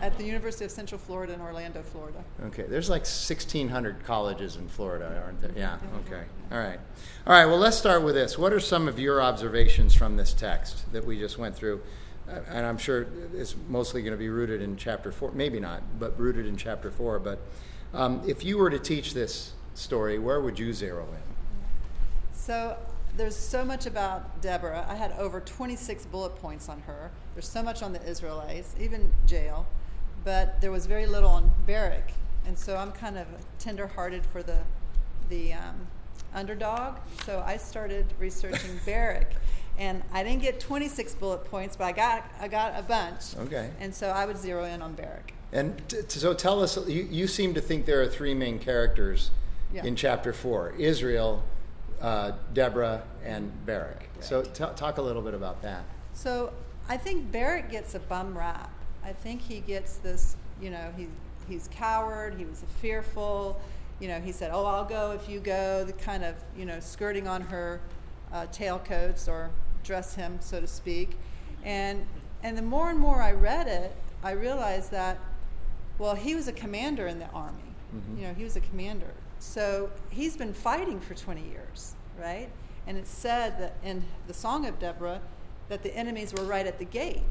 [0.00, 2.22] At the University of Central Florida in Orlando, Florida.
[2.46, 5.52] Okay, there's like 1,600 colleges in Florida, aren't there?
[5.56, 6.24] Yeah, okay.
[6.52, 6.78] All right.
[7.26, 8.36] All right, well, let's start with this.
[8.38, 11.82] What are some of your observations from this text that we just went through?
[12.28, 15.82] Uh, And I'm sure it's mostly going to be rooted in chapter four, maybe not,
[15.98, 17.18] but rooted in chapter four.
[17.18, 17.40] But
[17.92, 21.34] um, if you were to teach this story, where would you zero in?
[22.32, 22.76] So
[23.16, 24.84] there's so much about Deborah.
[24.88, 27.10] I had over 26 bullet points on her.
[27.34, 29.66] There's so much on the Israelites, even Jael,
[30.24, 32.10] but there was very little on Barak.
[32.46, 33.26] And so I'm kind of
[33.58, 34.58] tender-hearted for the
[35.30, 35.86] the um,
[36.34, 36.96] underdog.
[37.24, 39.30] So I started researching Barak,
[39.78, 43.36] and I didn't get 26 bullet points, but I got I got a bunch.
[43.38, 43.70] Okay.
[43.80, 45.32] And so I would zero in on Barak.
[45.52, 49.30] And t- so tell us, you, you seem to think there are three main characters
[49.72, 49.84] Yeah.
[49.84, 51.42] in chapter four Israel,
[52.02, 54.08] uh, Deborah, and Barak.
[54.20, 55.84] So t- talk a little bit about that.
[56.12, 56.52] So
[56.88, 58.70] I think Barak gets a bum rap.
[59.04, 61.08] I think he gets this, you know, he
[61.48, 63.60] he's coward, he was fearful,
[64.00, 66.80] you know, he said, "Oh, I'll go if you go," the kind of, you know,
[66.80, 67.80] skirting on her
[68.32, 69.50] uh, tailcoats or
[69.84, 71.16] dress him, so to speak.
[71.64, 72.06] And
[72.42, 75.18] and the more and more I read it, I realized that,
[75.98, 77.58] well, he was a commander in the army.
[77.94, 78.18] Mhm.
[78.20, 79.12] You know, he was a commander.
[79.40, 82.48] so he's been fighting for 20 years, right?
[82.86, 85.20] And it's said that in the Song of Deborah
[85.68, 87.22] that the enemies were right at the gate.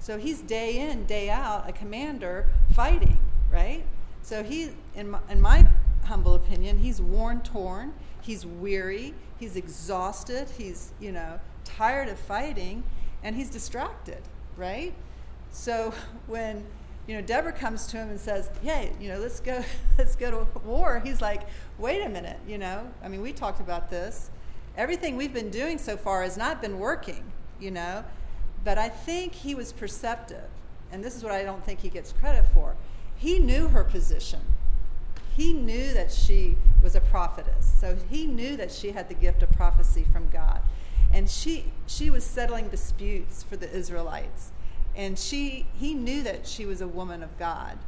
[0.00, 3.18] So he's day in, day out, a commander fighting,
[3.52, 3.84] right?
[4.22, 5.66] So he, in my, in my
[6.04, 12.82] humble opinion, he's worn, torn, he's weary, he's exhausted, he's, you know, tired of fighting,
[13.22, 14.22] and he's distracted,
[14.56, 14.94] right?
[15.52, 15.92] So
[16.26, 16.64] when
[17.06, 19.64] you know Deborah comes to him and says, "Hey, you know, let's go,
[19.98, 21.42] let's go to war," he's like,
[21.78, 22.88] "Wait a minute, you know.
[23.02, 24.30] I mean, we talked about this.
[24.76, 27.24] Everything we've been doing so far has not been working,
[27.58, 28.04] you know.
[28.64, 30.48] But I think he was perceptive,
[30.92, 32.76] and this is what I don't think he gets credit for.
[33.16, 34.40] He knew her position.
[35.36, 39.42] He knew that she was a prophetess, so he knew that she had the gift
[39.42, 40.60] of prophecy from God,
[41.12, 44.52] and she she was settling disputes for the Israelites
[44.96, 47.78] and she he knew that she was a woman of God.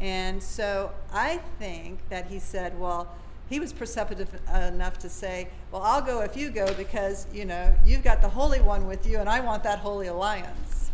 [0.00, 3.14] And so I think that he said, well,
[3.52, 7.74] he was perceptive enough to say, well, I'll go if you go because, you know,
[7.84, 10.90] you've got the Holy One with you and I want that holy alliance.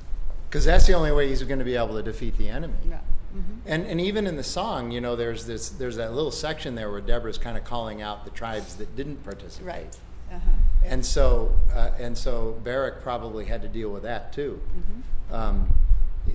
[0.49, 2.75] Because that's the only way he's going to be able to defeat the enemy.
[2.89, 2.97] Yeah.
[2.97, 3.55] Mm-hmm.
[3.67, 6.91] And, and even in the song, you know, there's this there's that little section there
[6.91, 9.67] where Deborah's kind of calling out the tribes that didn't participate.
[9.67, 9.99] Right.
[10.33, 10.51] Uh-huh.
[10.83, 14.61] And so uh, and so Barak probably had to deal with that too.
[14.71, 15.73] Mm-hmm um,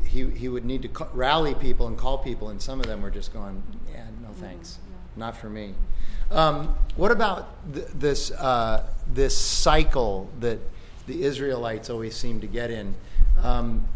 [0.06, 3.12] he, he would need to rally people and call people, and some of them were
[3.12, 4.93] just going, yeah, no thanks, mm-hmm.
[5.16, 5.74] Not for me.
[6.32, 10.60] Um, what about th- this, uh, this cycle that
[11.08, 12.96] the Israelites always seem to get in?
[13.42, 13.88] Um,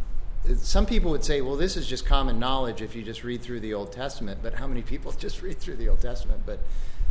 [0.55, 3.59] some people would say, well, this is just common knowledge if you just read through
[3.59, 6.41] the Old Testament, but how many people just read through the Old Testament?
[6.45, 6.59] But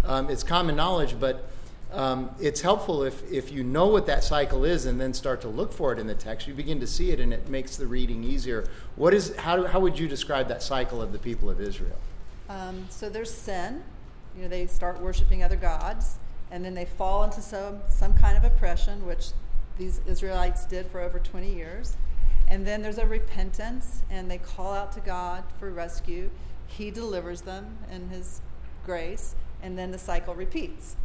[0.04, 1.48] um, it's common knowledge, but
[1.92, 5.48] um, it's helpful if, if you know what that cycle is and then start to
[5.48, 6.46] look for it in the text.
[6.46, 8.68] You begin to see it and it makes the reading easier.
[8.96, 11.96] What is, how, how would you describe that cycle of the people of Israel?
[12.48, 13.82] Um, so there's sin.
[14.36, 16.18] You know, they start worshiping other gods,
[16.50, 19.28] and then they fall into some, some kind of oppression, which
[19.78, 21.96] these Israelites did for over 20 years.
[22.48, 26.30] And then there's a repentance, and they call out to God for rescue.
[26.66, 28.40] He delivers them in His
[28.84, 30.96] grace, and then the cycle repeats.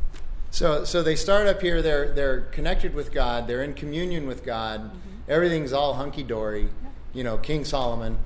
[0.51, 1.81] So, so they start up here.
[1.81, 3.47] They're they're connected with God.
[3.47, 4.81] They're in communion with God.
[4.81, 4.97] Mm-hmm.
[5.29, 6.63] Everything's all hunky dory.
[6.63, 6.89] Yeah.
[7.13, 8.17] You know, King Solomon,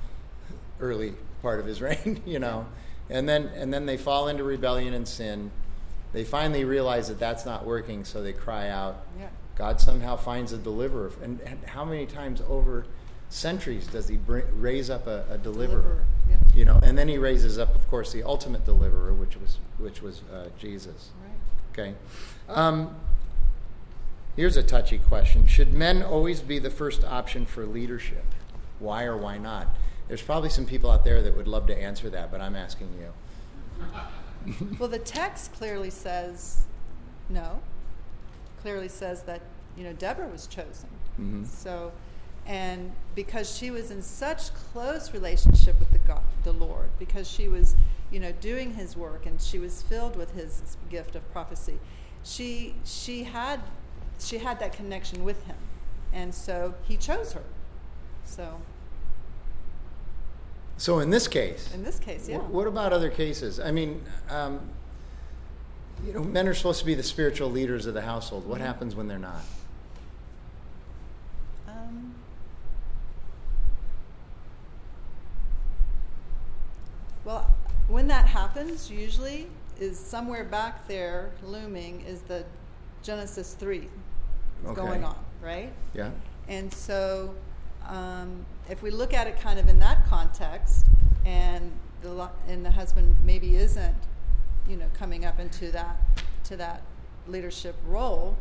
[0.80, 2.20] early part of his reign.
[2.26, 2.66] You know,
[3.08, 5.50] and then and then they fall into rebellion and sin.
[6.12, 9.06] They finally realize that that's not working, so they cry out.
[9.18, 9.28] Yeah.
[9.56, 11.12] God somehow finds a deliverer.
[11.22, 12.86] And, and how many times over
[13.28, 15.82] centuries does he bring, raise up a, a deliverer?
[15.82, 16.04] deliverer.
[16.28, 16.36] Yeah.
[16.54, 20.02] You know, and then he raises up, of course, the ultimate deliverer, which was which
[20.02, 21.10] was uh, Jesus.
[21.22, 21.88] Right.
[21.88, 21.94] Okay.
[22.48, 22.96] Um,
[24.36, 28.24] here's a touchy question Should men always be the first option for leadership?
[28.78, 29.68] Why or why not?
[30.08, 32.88] There's probably some people out there that would love to answer that, but I'm asking
[32.98, 34.56] you.
[34.78, 36.62] well, the text clearly says
[37.28, 37.60] no.
[38.62, 39.42] Clearly says that
[39.76, 40.88] you know Deborah was chosen.
[41.20, 41.44] Mm-hmm.
[41.44, 41.92] So,
[42.46, 47.48] and because she was in such close relationship with the God, the Lord, because she
[47.48, 47.74] was
[48.10, 51.78] you know, doing his work, and she was filled with his gift of prophecy.
[52.22, 53.60] She she had
[54.18, 55.56] she had that connection with him,
[56.12, 57.44] and so he chose her.
[58.24, 58.60] So.
[60.78, 61.72] So in this case.
[61.74, 62.38] In this case, yeah.
[62.38, 63.58] what about other cases?
[63.58, 64.60] I mean, um,
[66.04, 68.46] you know, men are supposed to be the spiritual leaders of the household.
[68.46, 68.66] What mm-hmm.
[68.66, 69.40] happens when they're not?
[71.66, 72.14] Um,
[77.24, 77.54] well,
[77.88, 79.46] when that happens, usually,
[79.80, 82.44] is somewhere back there looming is the
[83.02, 83.88] Genesis 3
[84.66, 84.74] okay.
[84.74, 85.72] going on, right?
[85.94, 86.10] Yeah.
[86.48, 87.34] And so
[87.88, 90.86] um, if we look at it kind of in that context,
[91.24, 93.96] and the and the husband maybe isn't,
[94.68, 95.96] you know, coming up into that
[96.44, 96.82] to that
[97.26, 98.36] leadership role,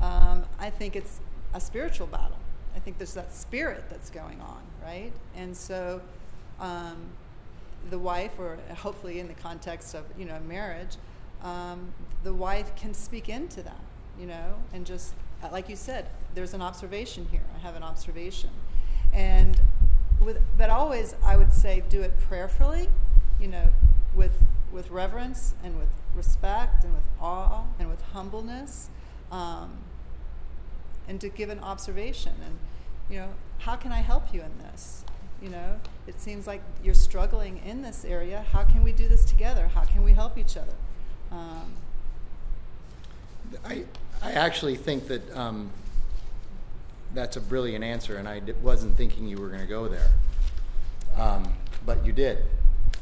[0.00, 1.20] um, I think it's
[1.54, 2.38] a spiritual battle.
[2.74, 5.12] I think there's that spirit that's going on, right?
[5.34, 6.00] And so
[6.60, 6.96] um,
[7.90, 10.96] the wife, or hopefully in the context of you know marriage,
[11.42, 11.92] um,
[12.24, 13.80] the wife can speak into that,
[14.18, 15.14] you know, and just
[15.52, 17.42] like you said, there's an observation here.
[17.54, 18.50] I have an observation,
[19.16, 19.60] and
[20.20, 22.88] with but always I would say do it prayerfully,
[23.40, 23.68] you know,
[24.14, 24.36] with
[24.70, 28.90] with reverence and with respect and with awe and with humbleness,
[29.32, 29.78] um,
[31.08, 32.58] and to give an observation and
[33.10, 35.04] you know how can I help you in this?
[35.42, 38.44] You know it seems like you're struggling in this area.
[38.52, 39.68] How can we do this together?
[39.74, 40.74] How can we help each other?
[41.32, 41.72] Um,
[43.64, 43.84] I,
[44.22, 45.70] I actually think that um,
[47.14, 50.08] that's a brilliant answer and I wasn't thinking you were going to go there
[51.16, 51.52] um,
[51.84, 52.44] but you did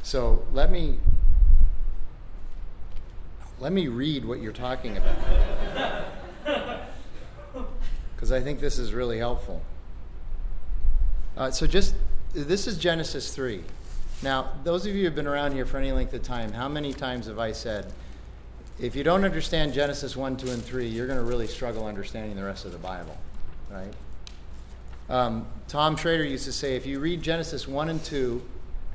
[0.03, 0.97] so let me
[3.59, 6.05] let me read what you're talking about.
[8.15, 9.61] Because I think this is really helpful.
[11.35, 11.93] Uh, so, just
[12.33, 13.61] this is Genesis 3.
[14.23, 16.69] Now, those of you who have been around here for any length of time, how
[16.69, 17.91] many times have I said,
[18.79, 22.37] if you don't understand Genesis 1, 2, and 3, you're going to really struggle understanding
[22.37, 23.17] the rest of the Bible,
[23.69, 23.93] right?
[25.09, 28.41] Um, Tom Schrader used to say, if you read Genesis 1 and 2,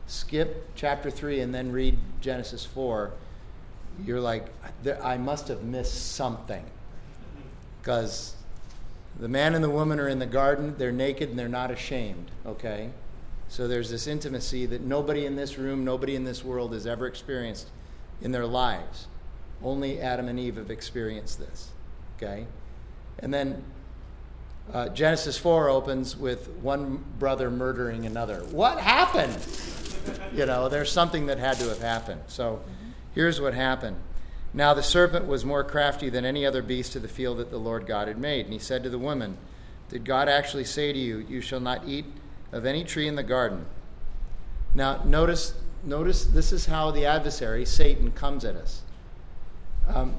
[0.06, 3.12] skip chapter 3, and then read Genesis 4,
[4.04, 4.46] you're like,
[5.02, 6.64] I must have missed something.
[7.80, 8.34] Because
[9.18, 12.30] the man and the woman are in the garden, they're naked, and they're not ashamed,
[12.44, 12.90] okay?
[13.48, 17.06] So there's this intimacy that nobody in this room, nobody in this world has ever
[17.06, 17.68] experienced
[18.20, 19.08] in their lives.
[19.62, 21.70] Only Adam and Eve have experienced this.
[22.16, 22.46] Okay?
[23.18, 23.62] And then
[24.72, 28.44] uh, Genesis 4 opens with one brother murdering another.
[28.50, 29.36] What happened?
[30.32, 32.22] you know, there's something that had to have happened.
[32.28, 32.60] So
[33.14, 33.96] here's what happened.
[34.52, 37.58] Now the serpent was more crafty than any other beast of the field that the
[37.58, 38.46] Lord God had made.
[38.46, 39.36] And he said to the woman,
[39.88, 42.06] Did God actually say to you, You shall not eat
[42.52, 43.66] of any tree in the garden?
[44.74, 45.54] Now notice,
[45.84, 48.82] notice this is how the adversary, Satan, comes at us.
[49.88, 50.14] Um,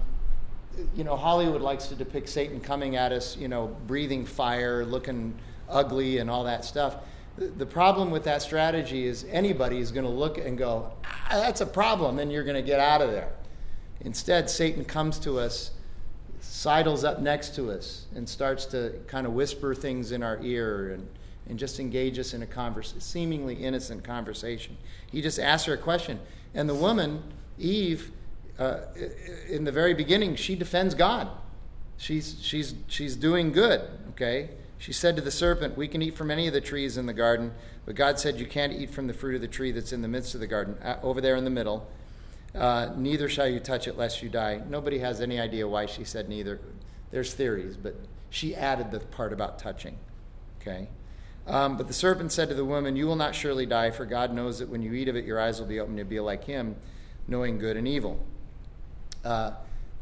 [0.95, 5.33] you know, Hollywood likes to depict Satan coming at us, you know, breathing fire, looking
[5.69, 6.97] ugly, and all that stuff.
[7.37, 11.61] The problem with that strategy is anybody is going to look and go, ah, that's
[11.61, 13.31] a problem, and you're going to get out of there.
[14.01, 15.71] Instead, Satan comes to us,
[16.39, 20.91] sidles up next to us, and starts to kind of whisper things in our ear
[20.93, 21.07] and,
[21.47, 24.75] and just engage us in a converse, seemingly innocent conversation.
[25.11, 26.19] He just asks her a question.
[26.53, 27.23] And the woman,
[27.57, 28.11] Eve,
[28.59, 28.79] uh,
[29.49, 31.29] in the very beginning, she defends God.
[31.97, 34.49] She's, she's, she's doing good, okay?
[34.77, 37.13] She said to the serpent, We can eat from any of the trees in the
[37.13, 37.53] garden,
[37.85, 40.07] but God said, You can't eat from the fruit of the tree that's in the
[40.07, 41.87] midst of the garden, uh, over there in the middle.
[42.55, 44.61] Uh, neither shall you touch it lest you die.
[44.67, 46.59] Nobody has any idea why she said neither.
[47.11, 47.95] There's theories, but
[48.29, 49.97] she added the part about touching,
[50.61, 50.89] okay?
[51.47, 54.33] Um, but the serpent said to the woman, You will not surely die, for God
[54.33, 56.45] knows that when you eat of it, your eyes will be opened to be like
[56.45, 56.75] Him,
[57.27, 58.25] knowing good and evil.
[59.23, 59.51] Uh,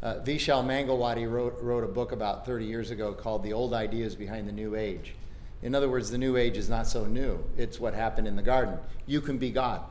[0.02, 4.14] uh, Vishal Mangalwadi wrote, wrote a book about 30 years ago called The Old Ideas
[4.14, 5.14] Behind the New Age.
[5.62, 7.38] In other words, the New Age is not so new.
[7.58, 8.78] It's what happened in the garden.
[9.06, 9.82] You can be God.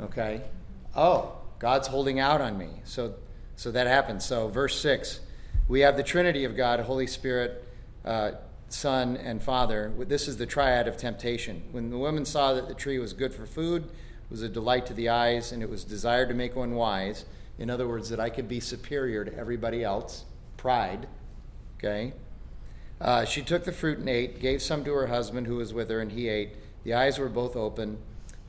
[0.00, 0.42] Okay?
[0.94, 2.68] Oh, God's holding out on me.
[2.84, 3.14] So,
[3.56, 4.24] so that happens.
[4.26, 5.20] So, verse 6
[5.66, 7.64] we have the Trinity of God, Holy Spirit,
[8.04, 8.32] uh,
[8.68, 9.90] Son, and Father.
[9.98, 11.62] This is the triad of temptation.
[11.72, 13.84] When the woman saw that the tree was good for food,
[14.28, 17.24] was a delight to the eyes, and it was desired to make one wise
[17.58, 20.24] in other words, that I could be superior to everybody else.
[20.56, 21.06] Pride.
[21.78, 22.12] Okay?
[23.00, 25.90] Uh, she took the fruit and ate, gave some to her husband who was with
[25.90, 26.56] her, and he ate.
[26.84, 27.98] The eyes were both open.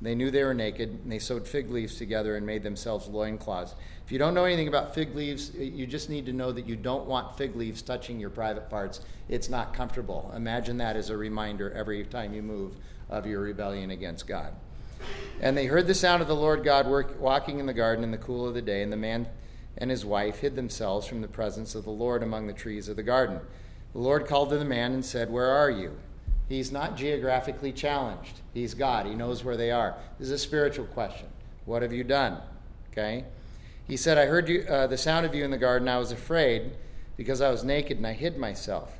[0.02, 3.76] They knew they were naked, and they sewed fig leaves together and made themselves loincloths.
[4.06, 6.76] If you don't know anything about fig leaves, you just need to know that you
[6.76, 9.02] don't want fig leaves touching your private parts.
[9.30, 10.32] It's not comfortable.
[10.36, 12.76] Imagine that as a reminder every time you move
[13.10, 14.54] of your rebellion against God.
[15.42, 18.12] And they heard the sound of the Lord God work, walking in the garden in
[18.12, 19.28] the cool of the day, and the man
[19.78, 22.96] and his wife hid themselves from the presence of the Lord among the trees of
[22.96, 23.40] the garden.
[23.94, 25.98] The Lord called to the man and said, Where are you?
[26.48, 28.42] He's not geographically challenged.
[28.54, 29.06] He's God.
[29.06, 29.96] He knows where they are.
[30.20, 31.28] This is a spiritual question.
[31.66, 32.40] What have you done?
[32.92, 33.26] Okay?
[33.88, 35.88] He said, I heard you, uh, the sound of you in the garden.
[35.88, 36.72] I was afraid
[37.18, 38.92] because I was naked and I hid myself.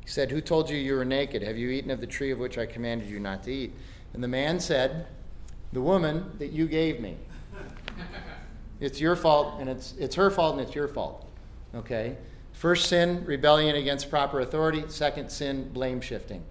[0.00, 1.42] He said, Who told you you were naked?
[1.42, 3.72] Have you eaten of the tree of which I commanded you not to eat?
[4.14, 5.06] And the man said,
[5.72, 7.16] the woman that you gave me.
[8.80, 11.28] It's your fault, and it's, it's her fault, and it's your fault.
[11.74, 12.16] Okay?
[12.52, 14.84] First sin, rebellion against proper authority.
[14.88, 16.42] Second sin, blame shifting.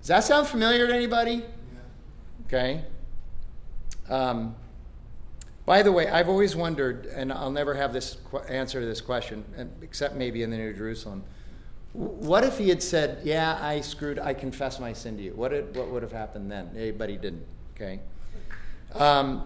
[0.00, 1.34] Does that sound familiar to anybody?
[1.34, 1.44] Yeah.
[2.46, 2.84] Okay.
[4.08, 4.54] Um,
[5.64, 9.00] by the way, I've always wondered, and I'll never have this qu- answer to this
[9.00, 9.44] question,
[9.80, 11.22] except maybe in the New Jerusalem.
[11.92, 14.18] What if he had said, "Yeah, I screwed.
[14.18, 15.34] I confess my sin to you"?
[15.34, 16.94] What, did, what would have happened then?
[16.98, 17.46] But he didn't.
[17.82, 18.00] Okay.
[18.94, 19.44] Um,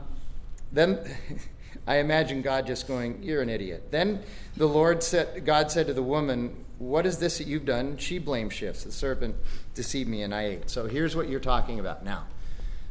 [0.71, 0.99] then
[1.87, 3.89] I imagine God just going, You're an idiot.
[3.91, 4.23] Then
[4.57, 7.97] the Lord said, God said to the woman, What is this that you've done?
[7.97, 8.85] She blame shifts.
[8.85, 9.37] The serpent
[9.75, 10.71] deceived me and I ate.
[10.71, 12.25] So here's what you're talking about now.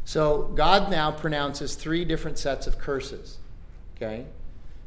[0.04, 3.38] So God now pronounces three different sets of curses.
[3.96, 4.26] Okay?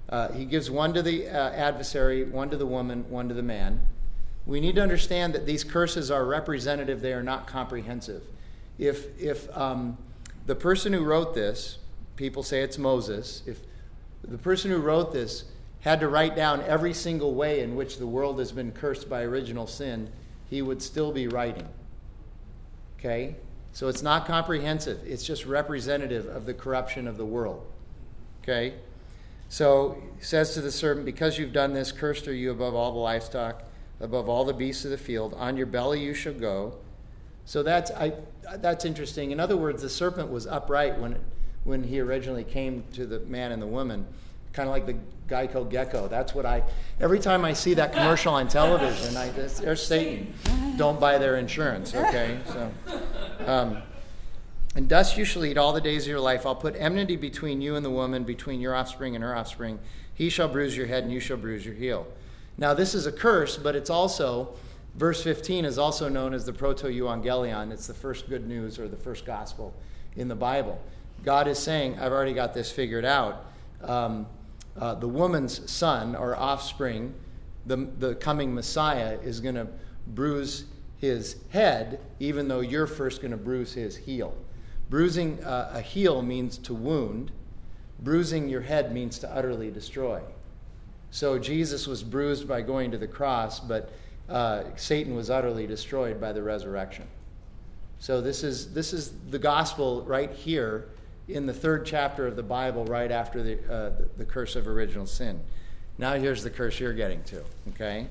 [0.08, 3.42] Uh, he gives one to the uh, adversary, one to the woman, one to the
[3.42, 3.86] man.
[4.46, 8.22] We need to understand that these curses are representative, they are not comprehensive.
[8.78, 9.98] If, if um,
[10.48, 11.76] the person who wrote this,
[12.16, 13.60] people say it's Moses, if
[14.22, 15.44] the person who wrote this
[15.80, 19.22] had to write down every single way in which the world has been cursed by
[19.22, 20.10] original sin,
[20.48, 21.68] he would still be writing.
[22.98, 23.36] Okay?
[23.72, 27.66] So it's not comprehensive, it's just representative of the corruption of the world.
[28.42, 28.72] Okay?
[29.50, 32.98] So says to the servant, Because you've done this, cursed are you above all the
[32.98, 33.64] livestock,
[34.00, 35.34] above all the beasts of the field.
[35.34, 36.78] On your belly you shall go.
[37.44, 38.14] So that's, I,
[38.56, 39.30] that's interesting.
[39.30, 41.20] In other words, the serpent was upright when, it,
[41.64, 44.06] when he originally came to the man and the woman,
[44.52, 44.96] kind of like the
[45.28, 46.08] Geico gecko.
[46.08, 46.62] That's what I,
[47.00, 50.32] every time I see that commercial on television, I, there's Satan.
[50.76, 52.38] Don't buy their insurance, okay?
[52.46, 52.70] So,
[53.46, 53.82] um,
[54.74, 56.46] and dust you shall eat all the days of your life.
[56.46, 59.78] I'll put enmity between you and the woman, between your offspring and her offspring.
[60.14, 62.06] He shall bruise your head, and you shall bruise your heel.
[62.56, 64.54] Now, this is a curse, but it's also,
[64.94, 67.72] verse 15 is also known as the proto euangelion.
[67.72, 69.74] It's the first good news or the first gospel
[70.16, 70.80] in the Bible.
[71.24, 73.46] God is saying, I've already got this figured out.
[73.82, 74.26] Um,
[74.78, 77.14] uh, the woman's son or offspring,
[77.66, 79.66] the, the coming Messiah, is going to
[80.08, 80.64] bruise
[80.98, 84.36] his head, even though you're first going to bruise his heel.
[84.90, 87.30] Bruising uh, a heel means to wound,
[88.00, 90.22] bruising your head means to utterly destroy.
[91.10, 93.92] So Jesus was bruised by going to the cross, but
[94.28, 97.06] uh, Satan was utterly destroyed by the resurrection.
[97.98, 100.88] So this is, this is the gospel right here
[101.28, 104.66] in the third chapter of the Bible, right after the, uh, the, the, curse of
[104.66, 105.40] original sin.
[105.98, 108.06] Now here's the curse you're getting to, okay?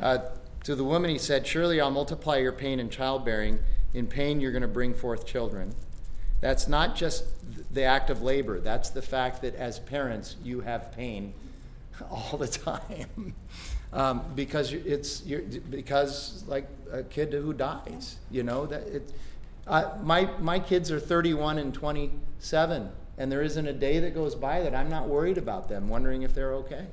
[0.00, 0.18] Uh,
[0.64, 3.58] to the woman he said, Surely I'll multiply your pain in childbearing.
[3.94, 5.74] In pain you're going to bring forth children.
[6.40, 7.24] That's not just
[7.72, 11.34] the act of labor, that's the fact that as parents you have pain
[12.10, 13.34] all the time.
[13.92, 19.12] Um, because it's because like a kid who dies, you know that it.
[20.02, 24.62] My my kids are 31 and 27, and there isn't a day that goes by
[24.62, 26.86] that I'm not worried about them, wondering if they're okay.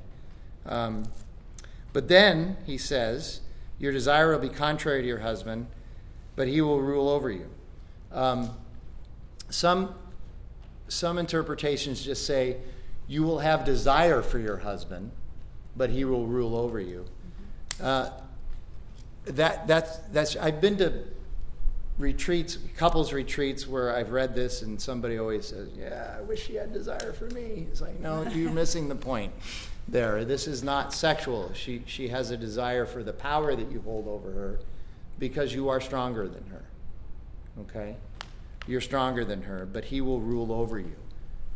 [0.66, 1.04] Um,
[1.92, 3.40] but then he says,
[3.78, 5.66] "Your desire will be contrary to your husband,
[6.36, 7.50] but he will rule over you."
[8.12, 8.50] Um,
[9.50, 9.94] some,
[10.88, 12.58] some interpretations just say,
[13.06, 15.10] you will have desire for your husband,
[15.78, 17.06] but he will rule over you.
[17.82, 18.10] Uh,
[19.24, 21.04] that, that's, that's, I've been to
[21.96, 26.54] retreats, couples retreats where I've read this and somebody always says, Yeah, I wish she
[26.56, 27.66] had desire for me.
[27.70, 29.32] It's like, no, you're missing the point
[29.88, 30.24] there.
[30.24, 31.50] This is not sexual.
[31.54, 34.60] She, she has a desire for the power that you hold over her
[35.18, 36.64] because you are stronger than her.
[37.60, 37.96] Okay?
[38.68, 40.94] you're stronger than her, but he will rule over you.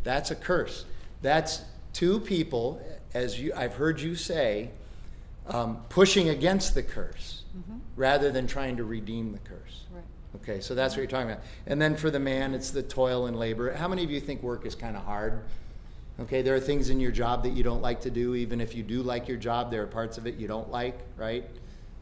[0.03, 0.87] That's a curse.
[1.21, 1.63] That's
[1.93, 2.81] two people,
[3.15, 4.71] as you, I've heard you say,
[5.47, 7.79] um, pushing against the curse mm-hmm.
[7.97, 9.85] rather than trying to redeem the curse.
[9.91, 10.05] Right.
[10.37, 11.43] Okay, so that's what you're talking about.
[11.67, 13.73] And then for the man, it's the toil and labor.
[13.73, 15.43] How many of you think work is kind of hard?
[16.21, 18.35] Okay, there are things in your job that you don't like to do.
[18.35, 20.99] Even if you do like your job, there are parts of it you don't like,
[21.17, 21.45] right?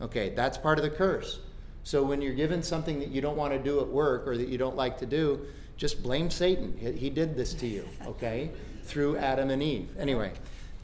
[0.00, 1.40] Okay, that's part of the curse.
[1.82, 4.48] So when you're given something that you don't want to do at work or that
[4.48, 5.40] you don't like to do,
[5.76, 6.76] just blame Satan.
[6.76, 8.50] He did this to you, okay?
[8.84, 9.88] Through Adam and Eve.
[9.98, 10.32] Anyway,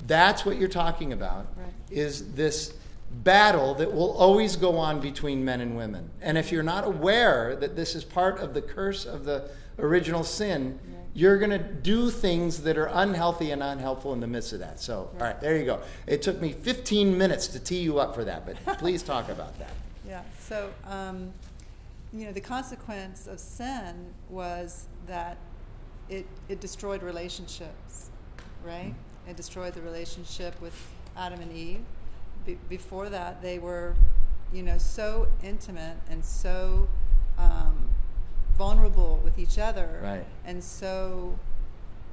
[0.07, 1.72] that's what you're talking about right.
[1.90, 2.74] is this
[3.11, 6.11] battle that will always go on between men and women.
[6.20, 10.24] And if you're not aware that this is part of the curse of the original
[10.24, 11.05] sin, right.
[11.14, 14.80] you're going to do things that are unhealthy and unhelpful in the midst of that.
[14.80, 15.20] So, right.
[15.20, 15.80] all right, there you go.
[16.07, 19.59] It took me 15 minutes to tee you up for that, but please talk about
[19.59, 19.70] that.
[20.07, 20.22] Yeah.
[20.40, 21.32] So, um,
[22.12, 25.36] you know, the consequence of sin was that
[26.09, 28.11] it, it destroyed relationships,
[28.64, 28.90] right?
[28.90, 29.06] Mm-hmm.
[29.29, 30.74] It destroyed the relationship with
[31.16, 31.81] Adam and Eve.
[32.45, 33.95] Be- before that, they were,
[34.53, 36.89] you know, so intimate and so
[37.39, 37.89] um,
[38.57, 40.24] vulnerable with each other, right.
[40.45, 41.39] and so,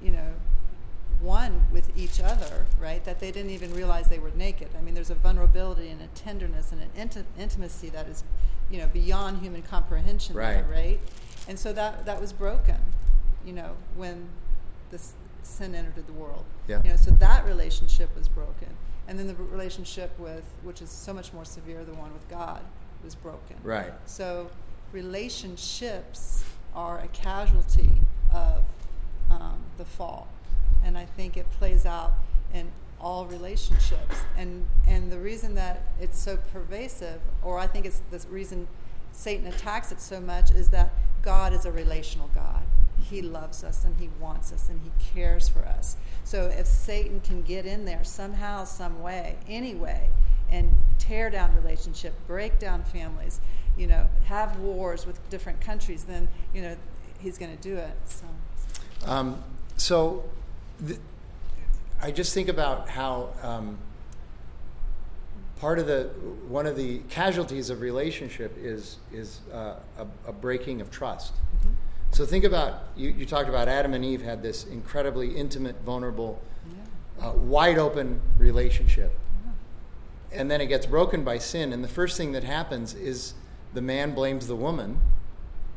[0.01, 0.33] you know,
[1.21, 3.03] one with each other, right?
[3.05, 4.69] That they didn't even realize they were naked.
[4.77, 8.23] I mean, there's a vulnerability and a tenderness and an inti- intimacy that is,
[8.69, 10.53] you know, beyond human comprehension, right?
[10.53, 10.99] There, right?
[11.47, 12.77] And so that that was broken,
[13.45, 14.27] you know, when
[14.91, 15.13] this
[15.43, 16.43] sin entered the world.
[16.67, 16.81] Yeah.
[16.83, 18.69] You know, so that relationship was broken,
[19.07, 22.61] and then the relationship with, which is so much more severe, the one with God,
[23.03, 23.57] was broken.
[23.63, 23.91] Right.
[24.05, 24.49] So
[24.91, 27.91] relationships are a casualty
[28.31, 28.63] of
[29.29, 30.27] um, the fall
[30.83, 32.13] and I think it plays out
[32.53, 34.21] in all relationships.
[34.37, 38.67] And and the reason that it's so pervasive, or I think it's the reason
[39.11, 40.91] Satan attacks it so much, is that
[41.21, 42.62] God is a relational God.
[43.09, 45.97] He loves us and he wants us and he cares for us.
[46.23, 50.09] So if Satan can get in there somehow, some way, anyway,
[50.49, 53.41] and tear down relationship, break down families,
[53.77, 56.75] you know, have wars with different countries, then you know
[57.19, 57.97] he's going to do it.
[58.05, 58.25] So.
[59.05, 59.43] Um,
[59.77, 60.23] so
[60.79, 60.97] the,
[62.01, 63.77] I just think about how um,
[65.57, 66.09] part of the
[66.47, 71.33] one of the casualties of relationship is is uh, a, a, breaking of trust.
[72.13, 72.23] Mm-hmm.
[72.23, 76.41] So think about you, you talked about Adam and Eve had this incredibly intimate, vulnerable
[77.21, 79.17] uh, wide open relationship.
[80.31, 81.73] And then it gets broken by sin.
[81.73, 83.35] And the first thing that happens is
[83.73, 84.99] the man blames the woman.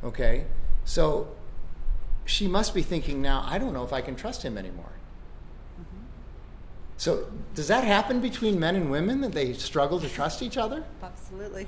[0.02, 0.46] Okay?
[0.84, 1.28] So
[2.24, 4.92] she must be thinking now, I don't know if I can trust him anymore.
[6.98, 10.82] So, does that happen between men and women that they struggle to trust each other?
[11.02, 11.66] Absolutely.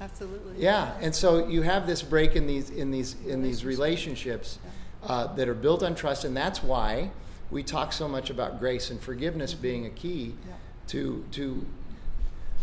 [0.00, 0.54] Absolutely.
[0.62, 4.58] Yeah, and so you have this break in these in these in these relationships
[5.04, 7.10] uh, that are built on trust, and that's why
[7.50, 10.54] we talk so much about grace and forgiveness being a key Yeah.
[10.88, 11.66] to to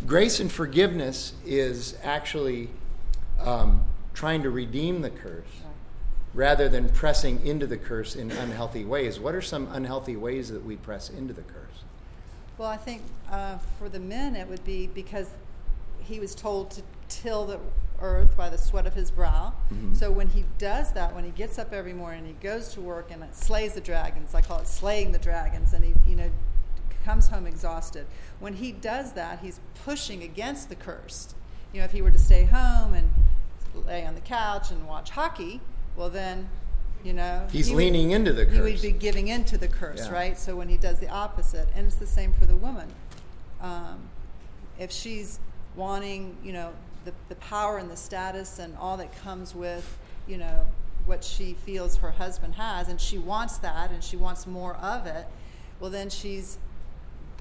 [0.05, 2.69] grace and forgiveness is actually
[3.39, 3.81] um,
[4.13, 5.73] trying to redeem the curse Right.
[6.33, 9.19] rather than pressing into the curse in unhealthy ways.
[9.19, 11.83] What are some unhealthy ways that we press into the curse?
[12.57, 15.29] Well, I think uh, for the men it would be because
[15.99, 17.59] he was told to till the
[17.99, 19.53] earth by the sweat of his brow.
[19.73, 19.95] Mhm.
[19.97, 23.09] So when he does that, when he gets up every morning, he goes to work
[23.11, 24.35] and slays the dragons.
[24.35, 26.29] I call it slaying the dragons, and he, you know,
[27.03, 28.05] comes home exhausted.
[28.39, 31.33] When he does that, he's pushing against the curse.
[31.73, 33.11] You know, if he were to stay home and
[33.73, 35.61] lay on the couch and watch hockey,
[35.95, 36.49] well then,
[37.03, 38.53] you know, He's he would- leaning into the curse.
[38.55, 40.11] He would be giving into the curse, Yeah.
[40.11, 40.37] right?
[40.37, 42.89] So when he does the opposite, and it's the same for the woman.
[43.61, 44.09] Um,
[44.77, 45.39] if she's
[45.75, 46.73] wanting, you know,
[47.07, 49.97] the, the power and the status and all that comes with,
[50.27, 50.67] you know,
[51.05, 55.05] what she feels her husband has, and she wants that and she wants more of
[55.05, 55.25] it,
[55.79, 56.57] well, then she's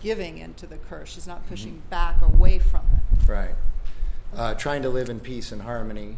[0.01, 1.12] giving into the curse.
[1.12, 3.29] She's not pushing back away from it.
[3.29, 3.57] Right.
[4.37, 6.17] Uh, trying to live in peace and harmony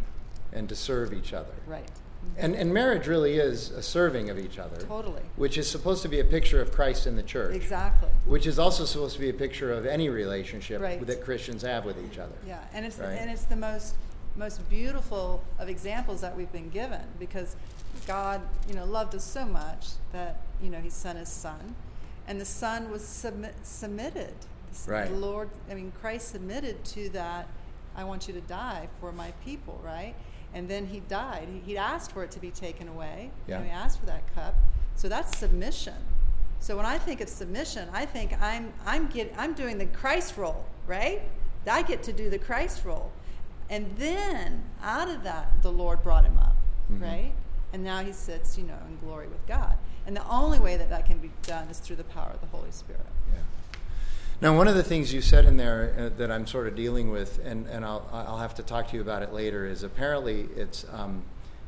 [0.52, 1.54] and to serve each other.
[1.66, 1.88] Right.
[2.36, 4.76] And, and marriage really is a serving of each other.
[4.76, 5.22] Totally.
[5.36, 7.54] Which is supposed to be a picture of Christ in the church.
[7.54, 8.08] Exactly.
[8.26, 11.04] Which is also supposed to be a picture of any relationship Right.
[11.04, 12.34] that Christians have with each other.
[12.46, 13.12] Yeah, and it's Right.
[13.14, 13.94] and it's the most
[14.36, 17.56] most beautiful of examples that we've been given because
[18.06, 21.74] God, you know, loved us so much that you know He sent His Son,
[22.28, 24.34] and the Son was submit, submitted.
[24.86, 25.08] Right.
[25.08, 27.48] The Lord, I mean, Christ submitted to that.
[27.96, 30.14] I want you to die for my people, right?
[30.54, 31.48] And then He died.
[31.52, 33.30] He, he asked for it to be taken away.
[33.46, 33.62] Yeah.
[33.62, 34.54] he asked for that cup.
[34.94, 35.94] So that's submission.
[36.60, 40.36] So when I think of submission, I think I'm I'm get I'm doing the Christ
[40.36, 41.22] role, right?
[41.70, 43.12] I get to do the Christ role.
[43.70, 46.56] And then out of that the Lord brought him up,
[46.90, 47.02] Mhm.
[47.02, 47.32] right?
[47.72, 49.76] And now he sits, you know, in glory with God.
[50.06, 52.46] And the only way that that can be done is through the power of the
[52.46, 53.04] Holy Spirit.
[53.32, 53.40] Yeah.
[54.40, 57.10] Now, one of the things you said in there uh, that I'm sort of dealing
[57.10, 60.48] with, and, and I'll, I'll have to talk to you about it later, is apparently
[60.56, 61.24] it's, um,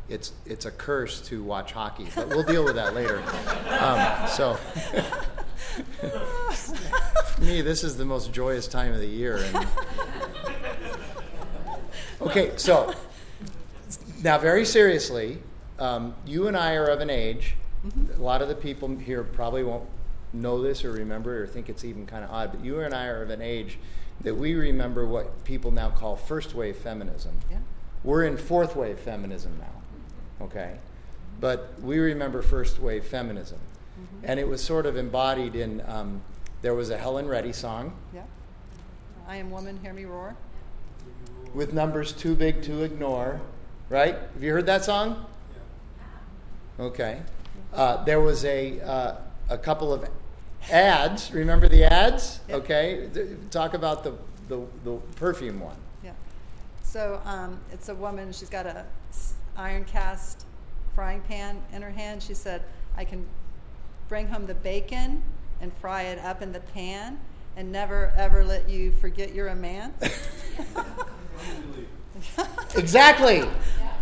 [0.08, 3.22] it's, it's a curse to watch hockey, but we'll deal with that later.
[3.80, 4.54] Um, so,
[7.24, 9.38] for me, this is the most joyous time of the year.
[9.38, 9.66] And...
[12.20, 12.92] Okay, so
[14.22, 15.38] now, very seriously,
[15.78, 17.56] um, you and I are of an age.
[18.14, 19.88] A lot of the people here probably won't
[20.32, 22.94] know this or remember it or think it's even kind of odd, but you and
[22.94, 23.78] I are of an age
[24.20, 27.32] that we remember what people now call first wave feminism.
[27.50, 27.58] Yeah.
[28.04, 30.76] We're in fourth wave feminism now, okay?
[31.40, 33.58] But we remember first wave feminism.
[34.22, 36.22] And it was sort of embodied in, um,
[36.62, 38.22] there was a Helen Reddy song Yeah.
[39.28, 40.34] I am woman, hear me roar.
[41.54, 43.40] with numbers too big to ignore,
[43.90, 44.14] right?
[44.34, 45.26] Have you heard that song?
[46.78, 47.20] Okay.
[47.74, 49.16] Uh, there was a, uh,
[49.50, 50.08] a couple of
[50.70, 51.32] ads.
[51.32, 52.40] Remember the ads?
[52.48, 52.58] Yep.
[52.60, 53.08] Okay.
[53.50, 54.14] Talk about the,
[54.48, 55.76] the, the perfume one.
[56.04, 56.12] Yeah.
[56.82, 58.32] So um, it's a woman.
[58.32, 58.84] She's got a
[59.56, 60.46] iron cast
[60.94, 62.22] frying pan in her hand.
[62.22, 62.62] She said,
[62.96, 63.26] "I can
[64.08, 65.22] bring home the bacon
[65.60, 67.20] and fry it up in the pan,
[67.56, 69.94] and never ever let you forget you're a man."
[72.76, 73.42] Exactly.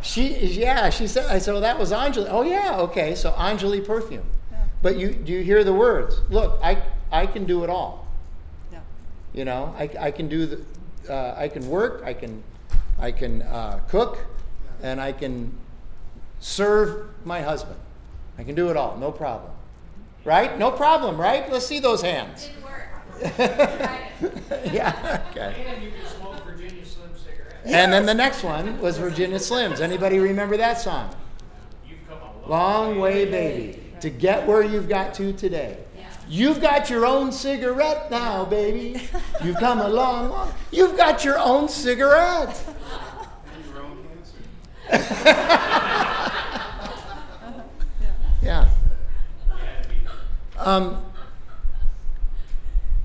[0.02, 2.28] She, yeah, she said, I said, well, that was Enjoli.
[2.30, 4.26] Oh, yeah, okay, so Enjoli perfume.
[4.78, 4.82] Yeah.
[4.82, 6.20] But you, do you hear the words?
[6.30, 8.06] Look, I, I can do it all.
[8.72, 8.80] yeah.
[9.34, 10.60] You know, I, I can do the,
[11.12, 12.42] uh, I can work, I can,
[12.98, 14.18] I can uh, cook,
[14.82, 15.52] and I can
[16.40, 17.78] serve my husband.
[18.38, 19.50] I can do it all, no problem.
[20.24, 20.58] Right?
[20.58, 21.50] No problem, right?
[21.50, 22.48] Let's see those hands.
[22.48, 23.88] Didn't work.
[24.72, 25.22] Yeah.
[25.30, 25.64] Okay.
[25.66, 27.64] And you can smoke Virginia Slim cigarettes.
[27.64, 29.80] And then the next one was Virginia Slims.
[29.80, 31.14] Anybody remember that song?
[31.88, 35.78] You've come a long, Long way, baby, to get where you've got to today.
[35.96, 36.10] Yeah.
[36.28, 39.08] You've got your own cigarette now, baby.
[39.42, 40.52] You've come a long, long.
[40.70, 42.62] You've got your own cigarette.
[43.72, 43.98] Your own.
[48.42, 48.68] Yeah.
[50.58, 51.04] Um,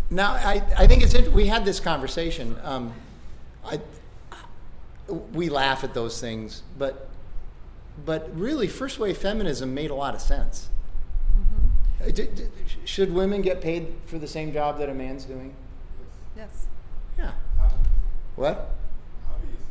[0.09, 2.55] now, I, I think it's we had this conversation.
[2.63, 2.93] Um,
[3.65, 3.79] I,
[5.33, 7.09] we laugh at those things, but
[8.05, 10.69] but really, first wave feminism made a lot of sense.
[12.03, 12.43] Uh, d- d-
[12.85, 15.53] should women get paid for the same job that a man's doing?
[16.35, 16.65] Yes.
[17.17, 17.31] Yeah.
[18.35, 18.71] What?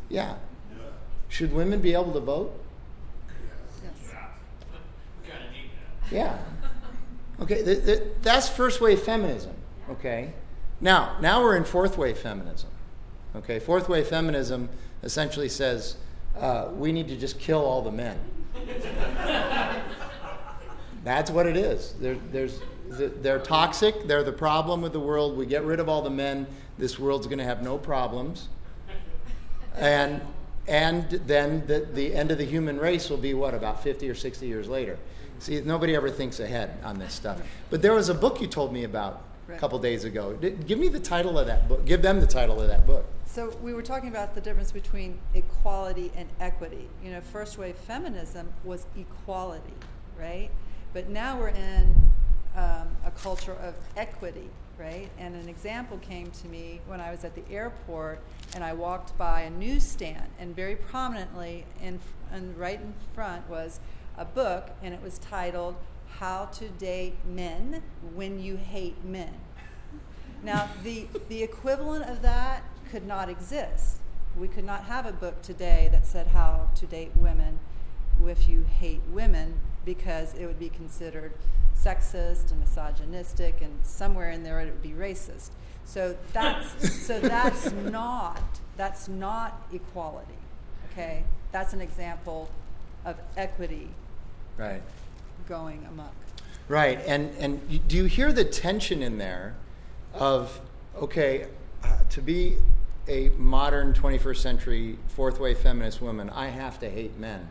[0.09, 0.35] Yeah.
[1.29, 2.53] Should women be able to vote?
[3.83, 3.91] Yes.
[5.23, 5.69] We kind of need
[6.09, 6.15] that.
[6.15, 6.37] Yeah.
[7.41, 9.53] Okay, th- th- that's first wave feminism.
[9.89, 10.33] Okay.
[10.79, 12.69] Now, now we're in fourth wave feminism.
[13.35, 14.69] Okay, fourth wave feminism
[15.01, 15.97] essentially says
[16.37, 18.17] uh, we need to just kill all the men.
[21.03, 21.93] That's what it is.
[21.99, 24.07] There, there's, they're toxic.
[24.07, 25.37] They're the problem with the world.
[25.37, 26.47] We get rid of all the men.
[26.77, 28.49] This world's going to have no problems.
[29.75, 30.21] And,
[30.67, 34.15] and then the, the end of the human race will be what, about 50 or
[34.15, 34.97] 60 years later?
[35.39, 37.41] See, nobody ever thinks ahead on this stuff.
[37.69, 40.37] But there was a book you told me about a couple days ago.
[40.65, 41.85] Give me the title of that book.
[41.85, 43.05] Give them the title of that book.
[43.25, 46.87] So we were talking about the difference between equality and equity.
[47.03, 49.73] You know, first wave feminism was equality,
[50.17, 50.49] right?
[50.93, 52.11] But now we're in
[52.55, 55.09] um, a culture of equity, right?
[55.17, 58.19] And an example came to me when I was at the airport
[58.53, 61.99] and I walked by a newsstand, and very prominently, in,
[62.31, 63.79] and right in front was
[64.17, 65.75] a book, and it was titled
[66.19, 67.81] "How to Date Men
[68.13, 69.33] When You Hate Men."
[70.43, 73.97] Now, the, the equivalent of that could not exist.
[74.37, 77.59] We could not have a book today that said how to date women
[78.27, 81.33] if you hate women because it would be considered
[81.77, 85.49] sexist and misogynistic and somewhere in there it would be racist.
[85.85, 88.41] So that's so that's not
[88.77, 90.33] that's not equality.
[90.91, 91.23] Okay?
[91.51, 92.49] That's an example
[93.05, 93.89] of equity
[94.57, 94.81] Right.
[95.47, 96.13] going amok.
[96.69, 99.55] Right, and and do you hear the tension in there
[100.13, 100.61] of
[100.95, 101.47] okay,
[101.83, 102.57] uh, to be
[103.07, 107.49] a modern 21st century fourth wave feminist woman, I have to hate men,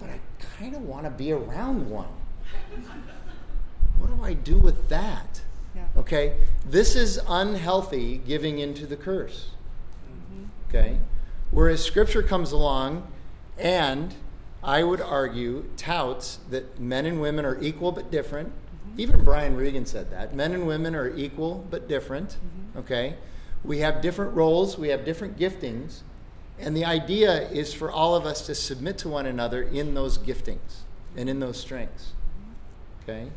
[0.00, 0.18] but I
[0.58, 2.08] kind of want to be around one.
[3.98, 5.42] What do I do with that?
[5.76, 5.84] Yeah.
[5.96, 6.36] Okay,
[6.66, 9.50] this is unhealthy giving into the curse.
[10.10, 10.44] Mm-hmm.
[10.68, 10.98] Okay?
[11.50, 13.10] Whereas scripture comes along
[13.58, 14.14] and
[14.62, 18.52] I would argue touts that men and women are equal but different.
[18.96, 20.34] Even Brian Regan said that.
[20.34, 22.36] Men and women are equal but different.
[22.76, 23.16] Okay?
[23.62, 26.00] We have different roles, we have different giftings,
[26.60, 30.18] and the idea is for all of us to submit to one another in those
[30.18, 30.82] giftings
[31.16, 32.12] and in those strengths.
[33.02, 33.30] Okay?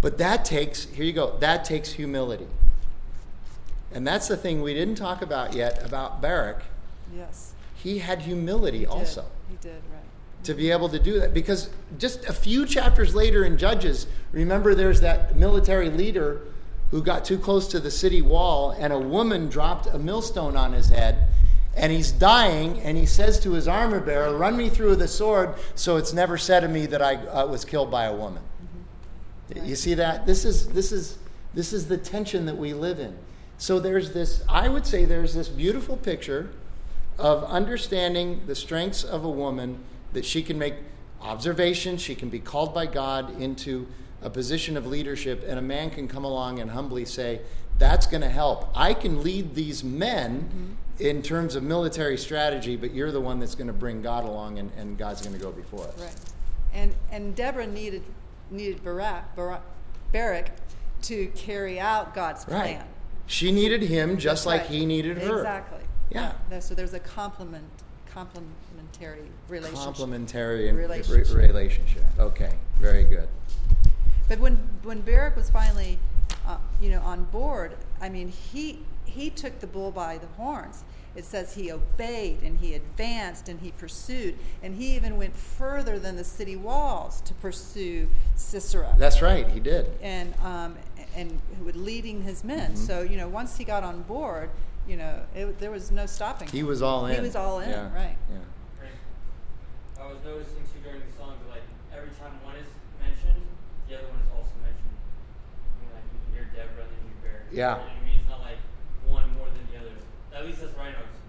[0.00, 2.46] But that takes, here you go, that takes humility.
[3.92, 6.62] And that's the thing we didn't talk about yet about Barak.
[7.14, 7.54] Yes.
[7.74, 10.44] He had humility He also He did, right.
[10.44, 11.32] to be able to do that.
[11.32, 16.42] Because just a few chapters later in Judges, remember there's that military leader
[16.90, 20.72] who got too close to the city wall, and a woman dropped a millstone on
[20.72, 21.28] his head,
[21.78, 25.08] and he's dying, and he says to his armor bearer, Run me through with a
[25.08, 28.42] sword, so it's never said of me that I uh, was killed by a woman.
[29.54, 30.26] You see that?
[30.26, 31.18] This is, this, is,
[31.54, 33.16] this is the tension that we live in.
[33.58, 36.50] So there's this, I would say there's this beautiful picture
[37.16, 39.78] of understanding the strengths of a woman
[40.12, 40.74] that she can make
[41.20, 43.86] observations, she can be called by God into
[44.20, 47.40] a position of leadership, and a man can come along and humbly say,
[47.78, 48.68] That's going to help.
[48.74, 53.54] I can lead these men in terms of military strategy, but you're the one that's
[53.54, 55.98] going to bring God along, and, and God's going to go before us.
[55.98, 56.14] Right.
[56.74, 58.02] And and Deborah needed
[58.50, 59.62] needed Barak, Barak,
[60.12, 60.50] Barak
[61.02, 62.76] to carry out God's Right.
[62.76, 62.86] plan.
[63.26, 65.36] She needed him just like he needed her.
[65.38, 65.80] Exactly.
[66.10, 66.32] Yeah.
[66.60, 67.64] So there's a complement
[68.12, 69.84] complementary relationship.
[69.84, 71.34] Complementary Relationship.
[71.36, 71.36] relationship.
[71.48, 72.04] relationship.
[72.18, 73.28] Okay, very good.
[74.28, 75.98] But when when Barak was finally,
[76.46, 78.80] uh, you know, on board, I mean, he
[79.18, 80.84] he took the bull by the horns.
[81.16, 85.98] It says he obeyed and he advanced and he pursued and he even went further
[85.98, 88.94] than the city walls to pursue Sisera.
[88.98, 89.90] That's right, he did.
[90.00, 90.76] and um,
[91.16, 92.72] and who was leading his men.
[92.72, 92.86] Mm-hmm.
[92.86, 94.50] So you know, once he got on board,
[94.86, 96.48] you know, it, there was no stopping.
[96.48, 96.66] He him.
[96.66, 97.16] was all in.
[97.16, 98.16] He was all in, Yeah, right?
[98.30, 98.38] Yeah.
[98.80, 98.98] Right.
[100.00, 102.68] I was noticing too during the song that like every time one is
[103.02, 103.42] mentioned,
[103.88, 104.94] the other one is also mentioned.
[104.94, 107.58] I mean, like you hear Deborah and then you hear Bear.
[107.58, 107.82] Yeah.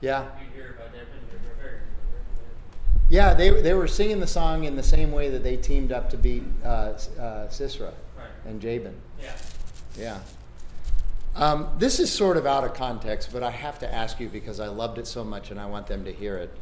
[0.01, 0.31] Bear.
[3.09, 6.11] Yeah, they, they were singing the song in the same way that they teamed up
[6.11, 8.27] to beat uh, uh, Sisera Right.
[8.45, 8.93] and Jabin.
[9.21, 9.35] Yeah.
[9.97, 10.19] Yeah.
[11.35, 14.59] Um, this is sort of out of context, but I have to ask you because
[14.59, 16.53] I loved it so much and I want them to hear it.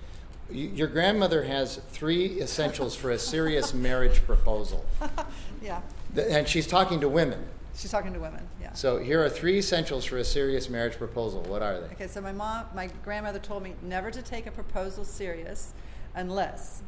[0.50, 4.86] Your grandmother has three essentials for a serious marriage proposal,
[5.62, 5.82] Yeah,
[6.16, 7.44] and she's talking to women.
[7.78, 8.48] She's talking to women.
[8.60, 8.74] Yeah.
[8.74, 11.44] So here are three essentials for a serious marriage proposal.
[11.44, 11.88] What are they?
[11.94, 15.74] Okay, so my mom, my grandmother told me never to take a proposal serious
[16.16, 16.82] unless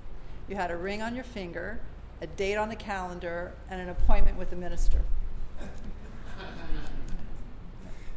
[0.47, 1.79] you had a ring on your finger
[2.21, 5.01] a date on the calendar, and an appointment with the minister.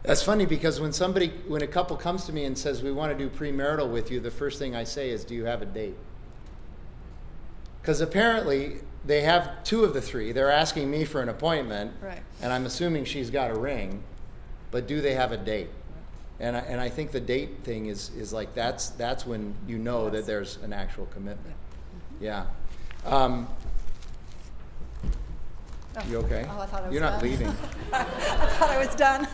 [0.02, 3.16] That's funny because when somebody, when a couple comes to me and says, We want
[3.16, 5.66] to do premarital with you, the first thing I say is, Do you have a
[5.66, 5.96] date?
[7.80, 10.32] Because apparently they have two of the three.
[10.32, 12.22] They're asking me for an appointment, Right.
[12.40, 14.02] and I'm assuming she's got a ring,
[14.70, 15.70] but do they have a date?
[16.40, 19.78] And I, and I think the date thing is, is like that's, that's when you
[19.78, 21.54] know that there's an actual commitment.
[22.20, 22.46] Yeah.
[23.04, 23.48] Um,
[25.94, 26.00] Oh.
[26.08, 26.46] you okay?
[26.48, 27.30] Oh, I thought I was You're not done.
[27.30, 27.48] leaving.
[27.92, 29.28] I thought I was done.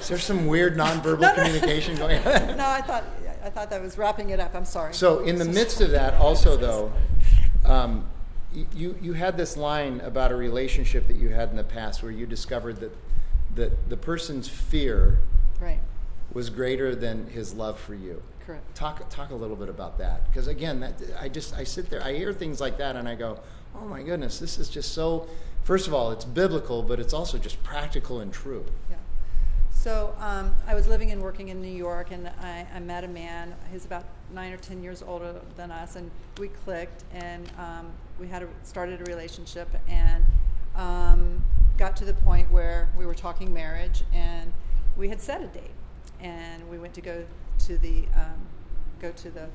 [0.00, 1.34] Is there some weird nonverbal No, no.
[1.34, 2.56] communication going on?
[2.56, 3.04] no, I thought
[3.42, 4.54] I thought that was wrapping it up.
[4.54, 4.94] I'm sorry.
[4.94, 6.92] So, in the midst of that, also though,
[7.64, 8.08] um,
[8.52, 12.12] you you had this line about a relationship that you had in the past where
[12.12, 12.96] you discovered that
[13.54, 15.18] that the person's fear
[15.60, 15.80] right,
[16.32, 18.22] was greater than his love for you.
[18.46, 18.74] correct.
[18.74, 22.02] Talk talk a little bit about that because again, that I just I sit there,
[22.02, 23.40] I hear things like that, and I go,
[23.74, 25.26] oh my goodness, this is just so.
[25.64, 28.66] First of all, it's biblical, but it's also just practical and true.
[28.90, 28.96] Yeah.
[29.82, 33.08] So um, I was living and working in New York, and I, I met a
[33.08, 33.52] man.
[33.72, 36.08] He's about nine or ten years older than us, and
[36.38, 40.24] we clicked, and um, we had a, started a relationship, and
[40.76, 41.44] um,
[41.78, 44.52] got to the point where we were talking marriage, and
[44.96, 45.74] we had set a date,
[46.20, 47.24] and we went to go
[47.66, 48.38] to the um,
[49.00, 49.48] go to the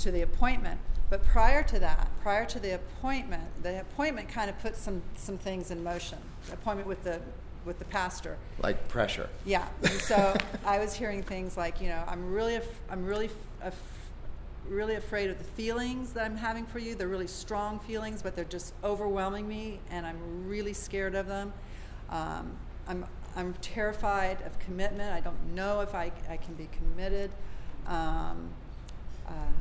[0.00, 0.78] to the appointment.
[1.08, 5.38] But prior to that, prior to the appointment, the appointment kind of put some some
[5.38, 6.18] things in motion.
[6.48, 7.22] The appointment with the
[7.64, 8.36] with the pastor.
[8.62, 9.28] Like pressure.
[9.44, 9.66] Yeah.
[9.82, 13.30] And so I was hearing things like, you know, I'm really, af- I'm really,
[13.62, 13.74] af-
[14.68, 16.94] really afraid of the feelings that I'm having for you.
[16.94, 21.52] They're really strong feelings, but they're just overwhelming me, and I'm really scared of them.
[22.10, 22.52] Um,
[22.86, 23.04] I'm,
[23.36, 25.12] I'm terrified of commitment.
[25.12, 27.30] I don't know if I, I can be committed.
[27.86, 28.48] Um,
[29.26, 29.54] um,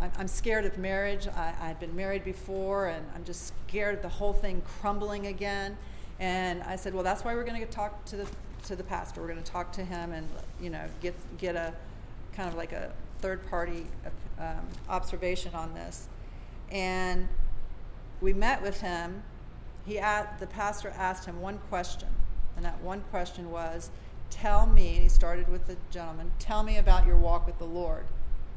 [0.00, 1.26] I'm, I'm scared of marriage.
[1.28, 5.76] I, I'd been married before, and I'm just scared of the whole thing crumbling again.
[6.20, 8.26] And I said, well, that's why we're going to talk to the
[8.64, 9.22] to the pastor.
[9.22, 10.28] We're going to talk to him and
[10.60, 11.72] you know get get a
[12.34, 13.86] kind of like a third party
[14.38, 16.08] um, observation on this.
[16.70, 17.26] And
[18.20, 19.22] we met with him.
[19.86, 22.08] He at, the pastor asked him one question,
[22.54, 23.90] and that one question was,
[24.28, 26.30] "Tell me." And he started with the gentleman.
[26.38, 28.04] Tell me about your walk with the Lord.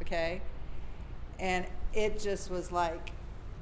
[0.02, 0.42] Okay,
[1.40, 3.12] and it just was like,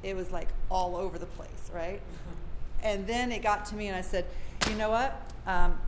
[0.01, 2.01] it was like all over the place, right?
[2.83, 4.25] And then it got to me, and I said,
[4.69, 5.31] "You know what?
[5.45, 5.79] Um,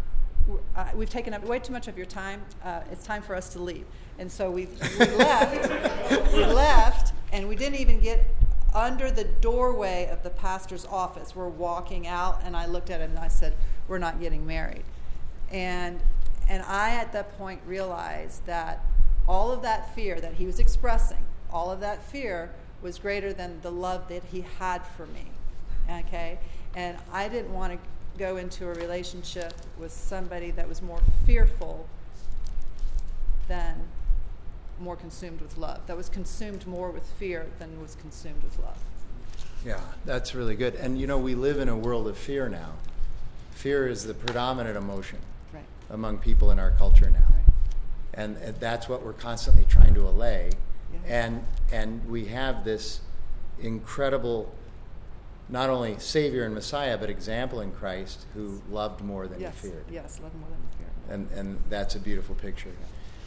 [0.75, 2.41] uh, we've taken up way too much of your time.
[2.63, 3.85] Uh, it's time for us to leave."
[4.19, 4.67] And so we,
[4.99, 6.33] we left.
[6.33, 8.25] we left, and we didn't even get
[8.73, 11.35] under the doorway of the pastor's office.
[11.35, 13.55] We're walking out, and I looked at him and I said,
[13.87, 14.83] "We're not getting married."
[15.51, 15.99] And
[16.49, 18.83] and I at that point realized that
[19.27, 23.61] all of that fear that he was expressing, all of that fear was greater than
[23.61, 25.27] the love that he had for me.
[25.89, 26.39] Okay?
[26.75, 27.79] And I didn't want to
[28.17, 31.87] go into a relationship with somebody that was more fearful
[33.47, 33.75] than
[34.79, 35.85] more consumed with love.
[35.87, 38.77] That was consumed more with fear than was consumed with love.
[39.65, 40.75] Yeah, that's really good.
[40.75, 42.71] And you know, we live in a world of fear now.
[43.51, 45.19] Fear is the predominant emotion
[45.53, 45.63] Right.
[45.91, 47.19] among people in our culture now.
[47.19, 47.53] Right.
[48.15, 50.49] And, and that's what we're constantly trying to allay.
[50.91, 51.25] Yeah.
[51.25, 52.99] And, and we have this
[53.61, 54.53] incredible,
[55.49, 59.53] not only Savior and Messiah, but example in Christ who loved more than Yes.
[59.61, 59.85] he feared.
[59.91, 60.19] Yes.
[60.21, 60.87] loved more than fear.
[61.09, 62.71] And, and that's a beautiful picture.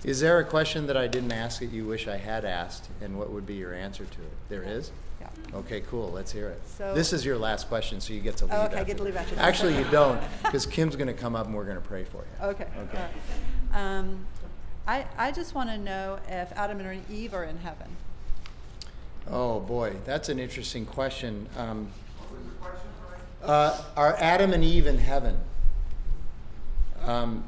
[0.05, 3.19] Is there a question that I didn't ask that you wish I had asked, and
[3.19, 4.33] what would be your answer to it?
[4.49, 4.93] There is?
[5.21, 5.29] Yeah.
[5.55, 6.11] Okay, cool.
[6.12, 6.61] Let's hear it.
[6.67, 8.55] So- this is your last question, so you get to leave.
[8.55, 9.39] Oh, okay, I get to leave after.
[9.39, 12.19] Actually, you don't, because Kim's going to come up and we're going to pray for
[12.19, 12.47] you.
[12.49, 12.67] Okay.
[12.79, 13.05] Okay.
[13.73, 13.99] right.
[13.99, 14.27] Um,
[14.87, 17.89] I, I just want to know if Adam and Eve are in heaven.
[19.29, 21.49] Oh boy, that's an interesting question.
[21.57, 21.89] Um,
[23.47, 25.38] uh, are Adam and Eve in heaven?
[27.05, 27.44] Um,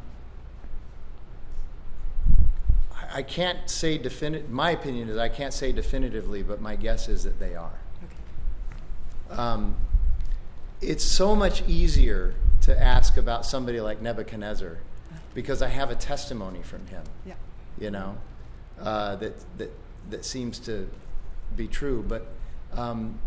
[3.14, 4.49] I- can't say definite.
[4.51, 7.78] My opinion is I can't say definitively, but my guess is that they are.
[8.05, 9.34] Okay.
[9.40, 9.76] um,
[10.80, 14.78] it's so much easier to ask about somebody like Nebuchadnezzar
[15.34, 17.34] because I have a testimony from him, Yeah.
[17.78, 18.16] you know,
[18.80, 19.72] uh, that, that,
[20.11, 20.88] that seems to
[21.57, 22.05] be true.
[22.07, 22.26] But
[22.72, 23.18] um,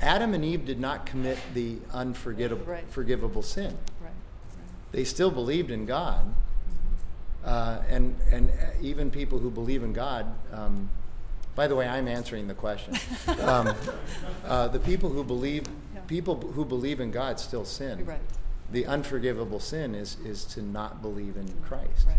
[0.00, 2.84] Adam and Eve did not commit the unforgivable Right.
[2.88, 3.76] forgivable sin.
[4.00, 4.12] Right.
[4.92, 6.34] They still believed in God.
[7.44, 8.50] Uh, and, and
[8.82, 10.90] even people who believe in God, um,
[11.54, 12.94] by the way, I'm answering the question.
[13.40, 13.74] Um,
[14.44, 16.00] uh, the people who believe, Yeah.
[16.02, 18.04] people who believe in God still sin.
[18.04, 18.20] Right.
[18.72, 22.06] The unforgivable sin is, is to not believe in Christ.
[22.06, 22.16] Right.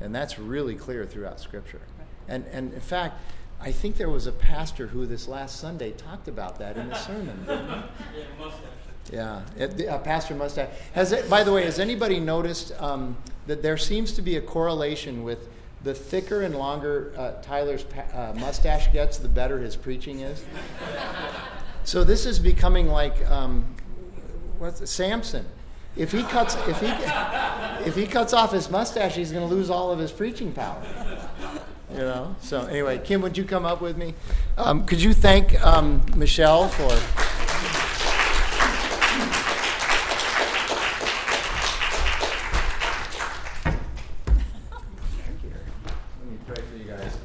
[0.00, 1.80] And that's really clear throughout Scripture.
[1.98, 2.06] Right.
[2.28, 3.20] And, and in fact,
[3.60, 6.98] I think there was a pastor who this last Sunday talked about that in a
[6.98, 7.44] sermon.
[7.48, 8.62] Yeah, mustache.
[9.12, 10.68] Yeah, it, uh, Pastor Mustache.
[10.92, 14.40] Has it, by the way, has anybody noticed um, that there seems to be a
[14.40, 15.48] correlation with
[15.82, 20.44] the thicker and longer uh, Tyler's pa- uh, mustache gets, the better his preaching is?
[21.84, 23.64] So this is becoming like um,
[24.58, 25.46] what's Samson.
[25.96, 29.70] If he cuts, if he, if he cuts off his mustache, he's going to lose
[29.70, 30.82] all of his preaching power.
[31.90, 32.36] You know.
[32.40, 34.14] So anyway, Kim, would you come up with me?
[34.58, 36.90] Um, could you thank um, Michelle for?
[45.24, 45.50] Thank you.
[46.20, 47.16] Let me pray for you guys.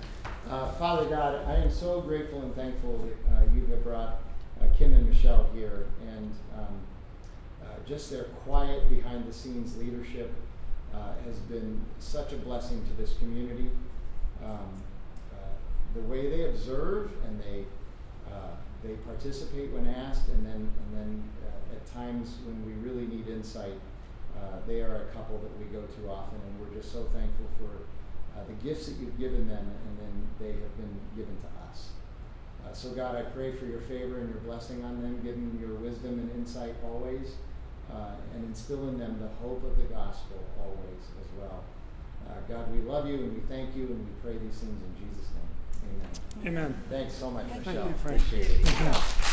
[0.49, 4.21] Uh, Father God, I am so grateful and thankful that uh, you have brought
[4.61, 6.79] uh, Kim and Michelle here and um,
[7.61, 10.31] uh, just their quiet behind the scenes leadership
[10.93, 13.69] uh, has been such a blessing to this community.
[14.43, 14.83] Um,
[15.31, 15.35] uh,
[15.93, 17.65] the way they observe and they
[18.31, 23.07] uh, they participate when asked, and then and then uh, at times when we really
[23.07, 23.79] need insight,
[24.37, 27.47] uh, they are a couple that we go to often, and we're just so thankful
[27.59, 27.87] for
[28.37, 31.89] uh, the gifts that you've given them, and then they have been given to us.
[32.65, 35.57] Uh, so God, I pray for your favor and your blessing on them, give them
[35.61, 37.35] your wisdom and insight always,
[38.33, 41.63] and instill in them the hope of the gospel always as well.
[42.27, 44.93] Uh, God, we love you and we thank you and we pray these things in
[45.07, 46.47] Jesus' name.
[46.47, 46.63] Amen.
[46.63, 46.83] Amen.
[46.89, 47.85] Thanks so much, Thank Michelle.
[47.85, 49.23] you, Appreciate it.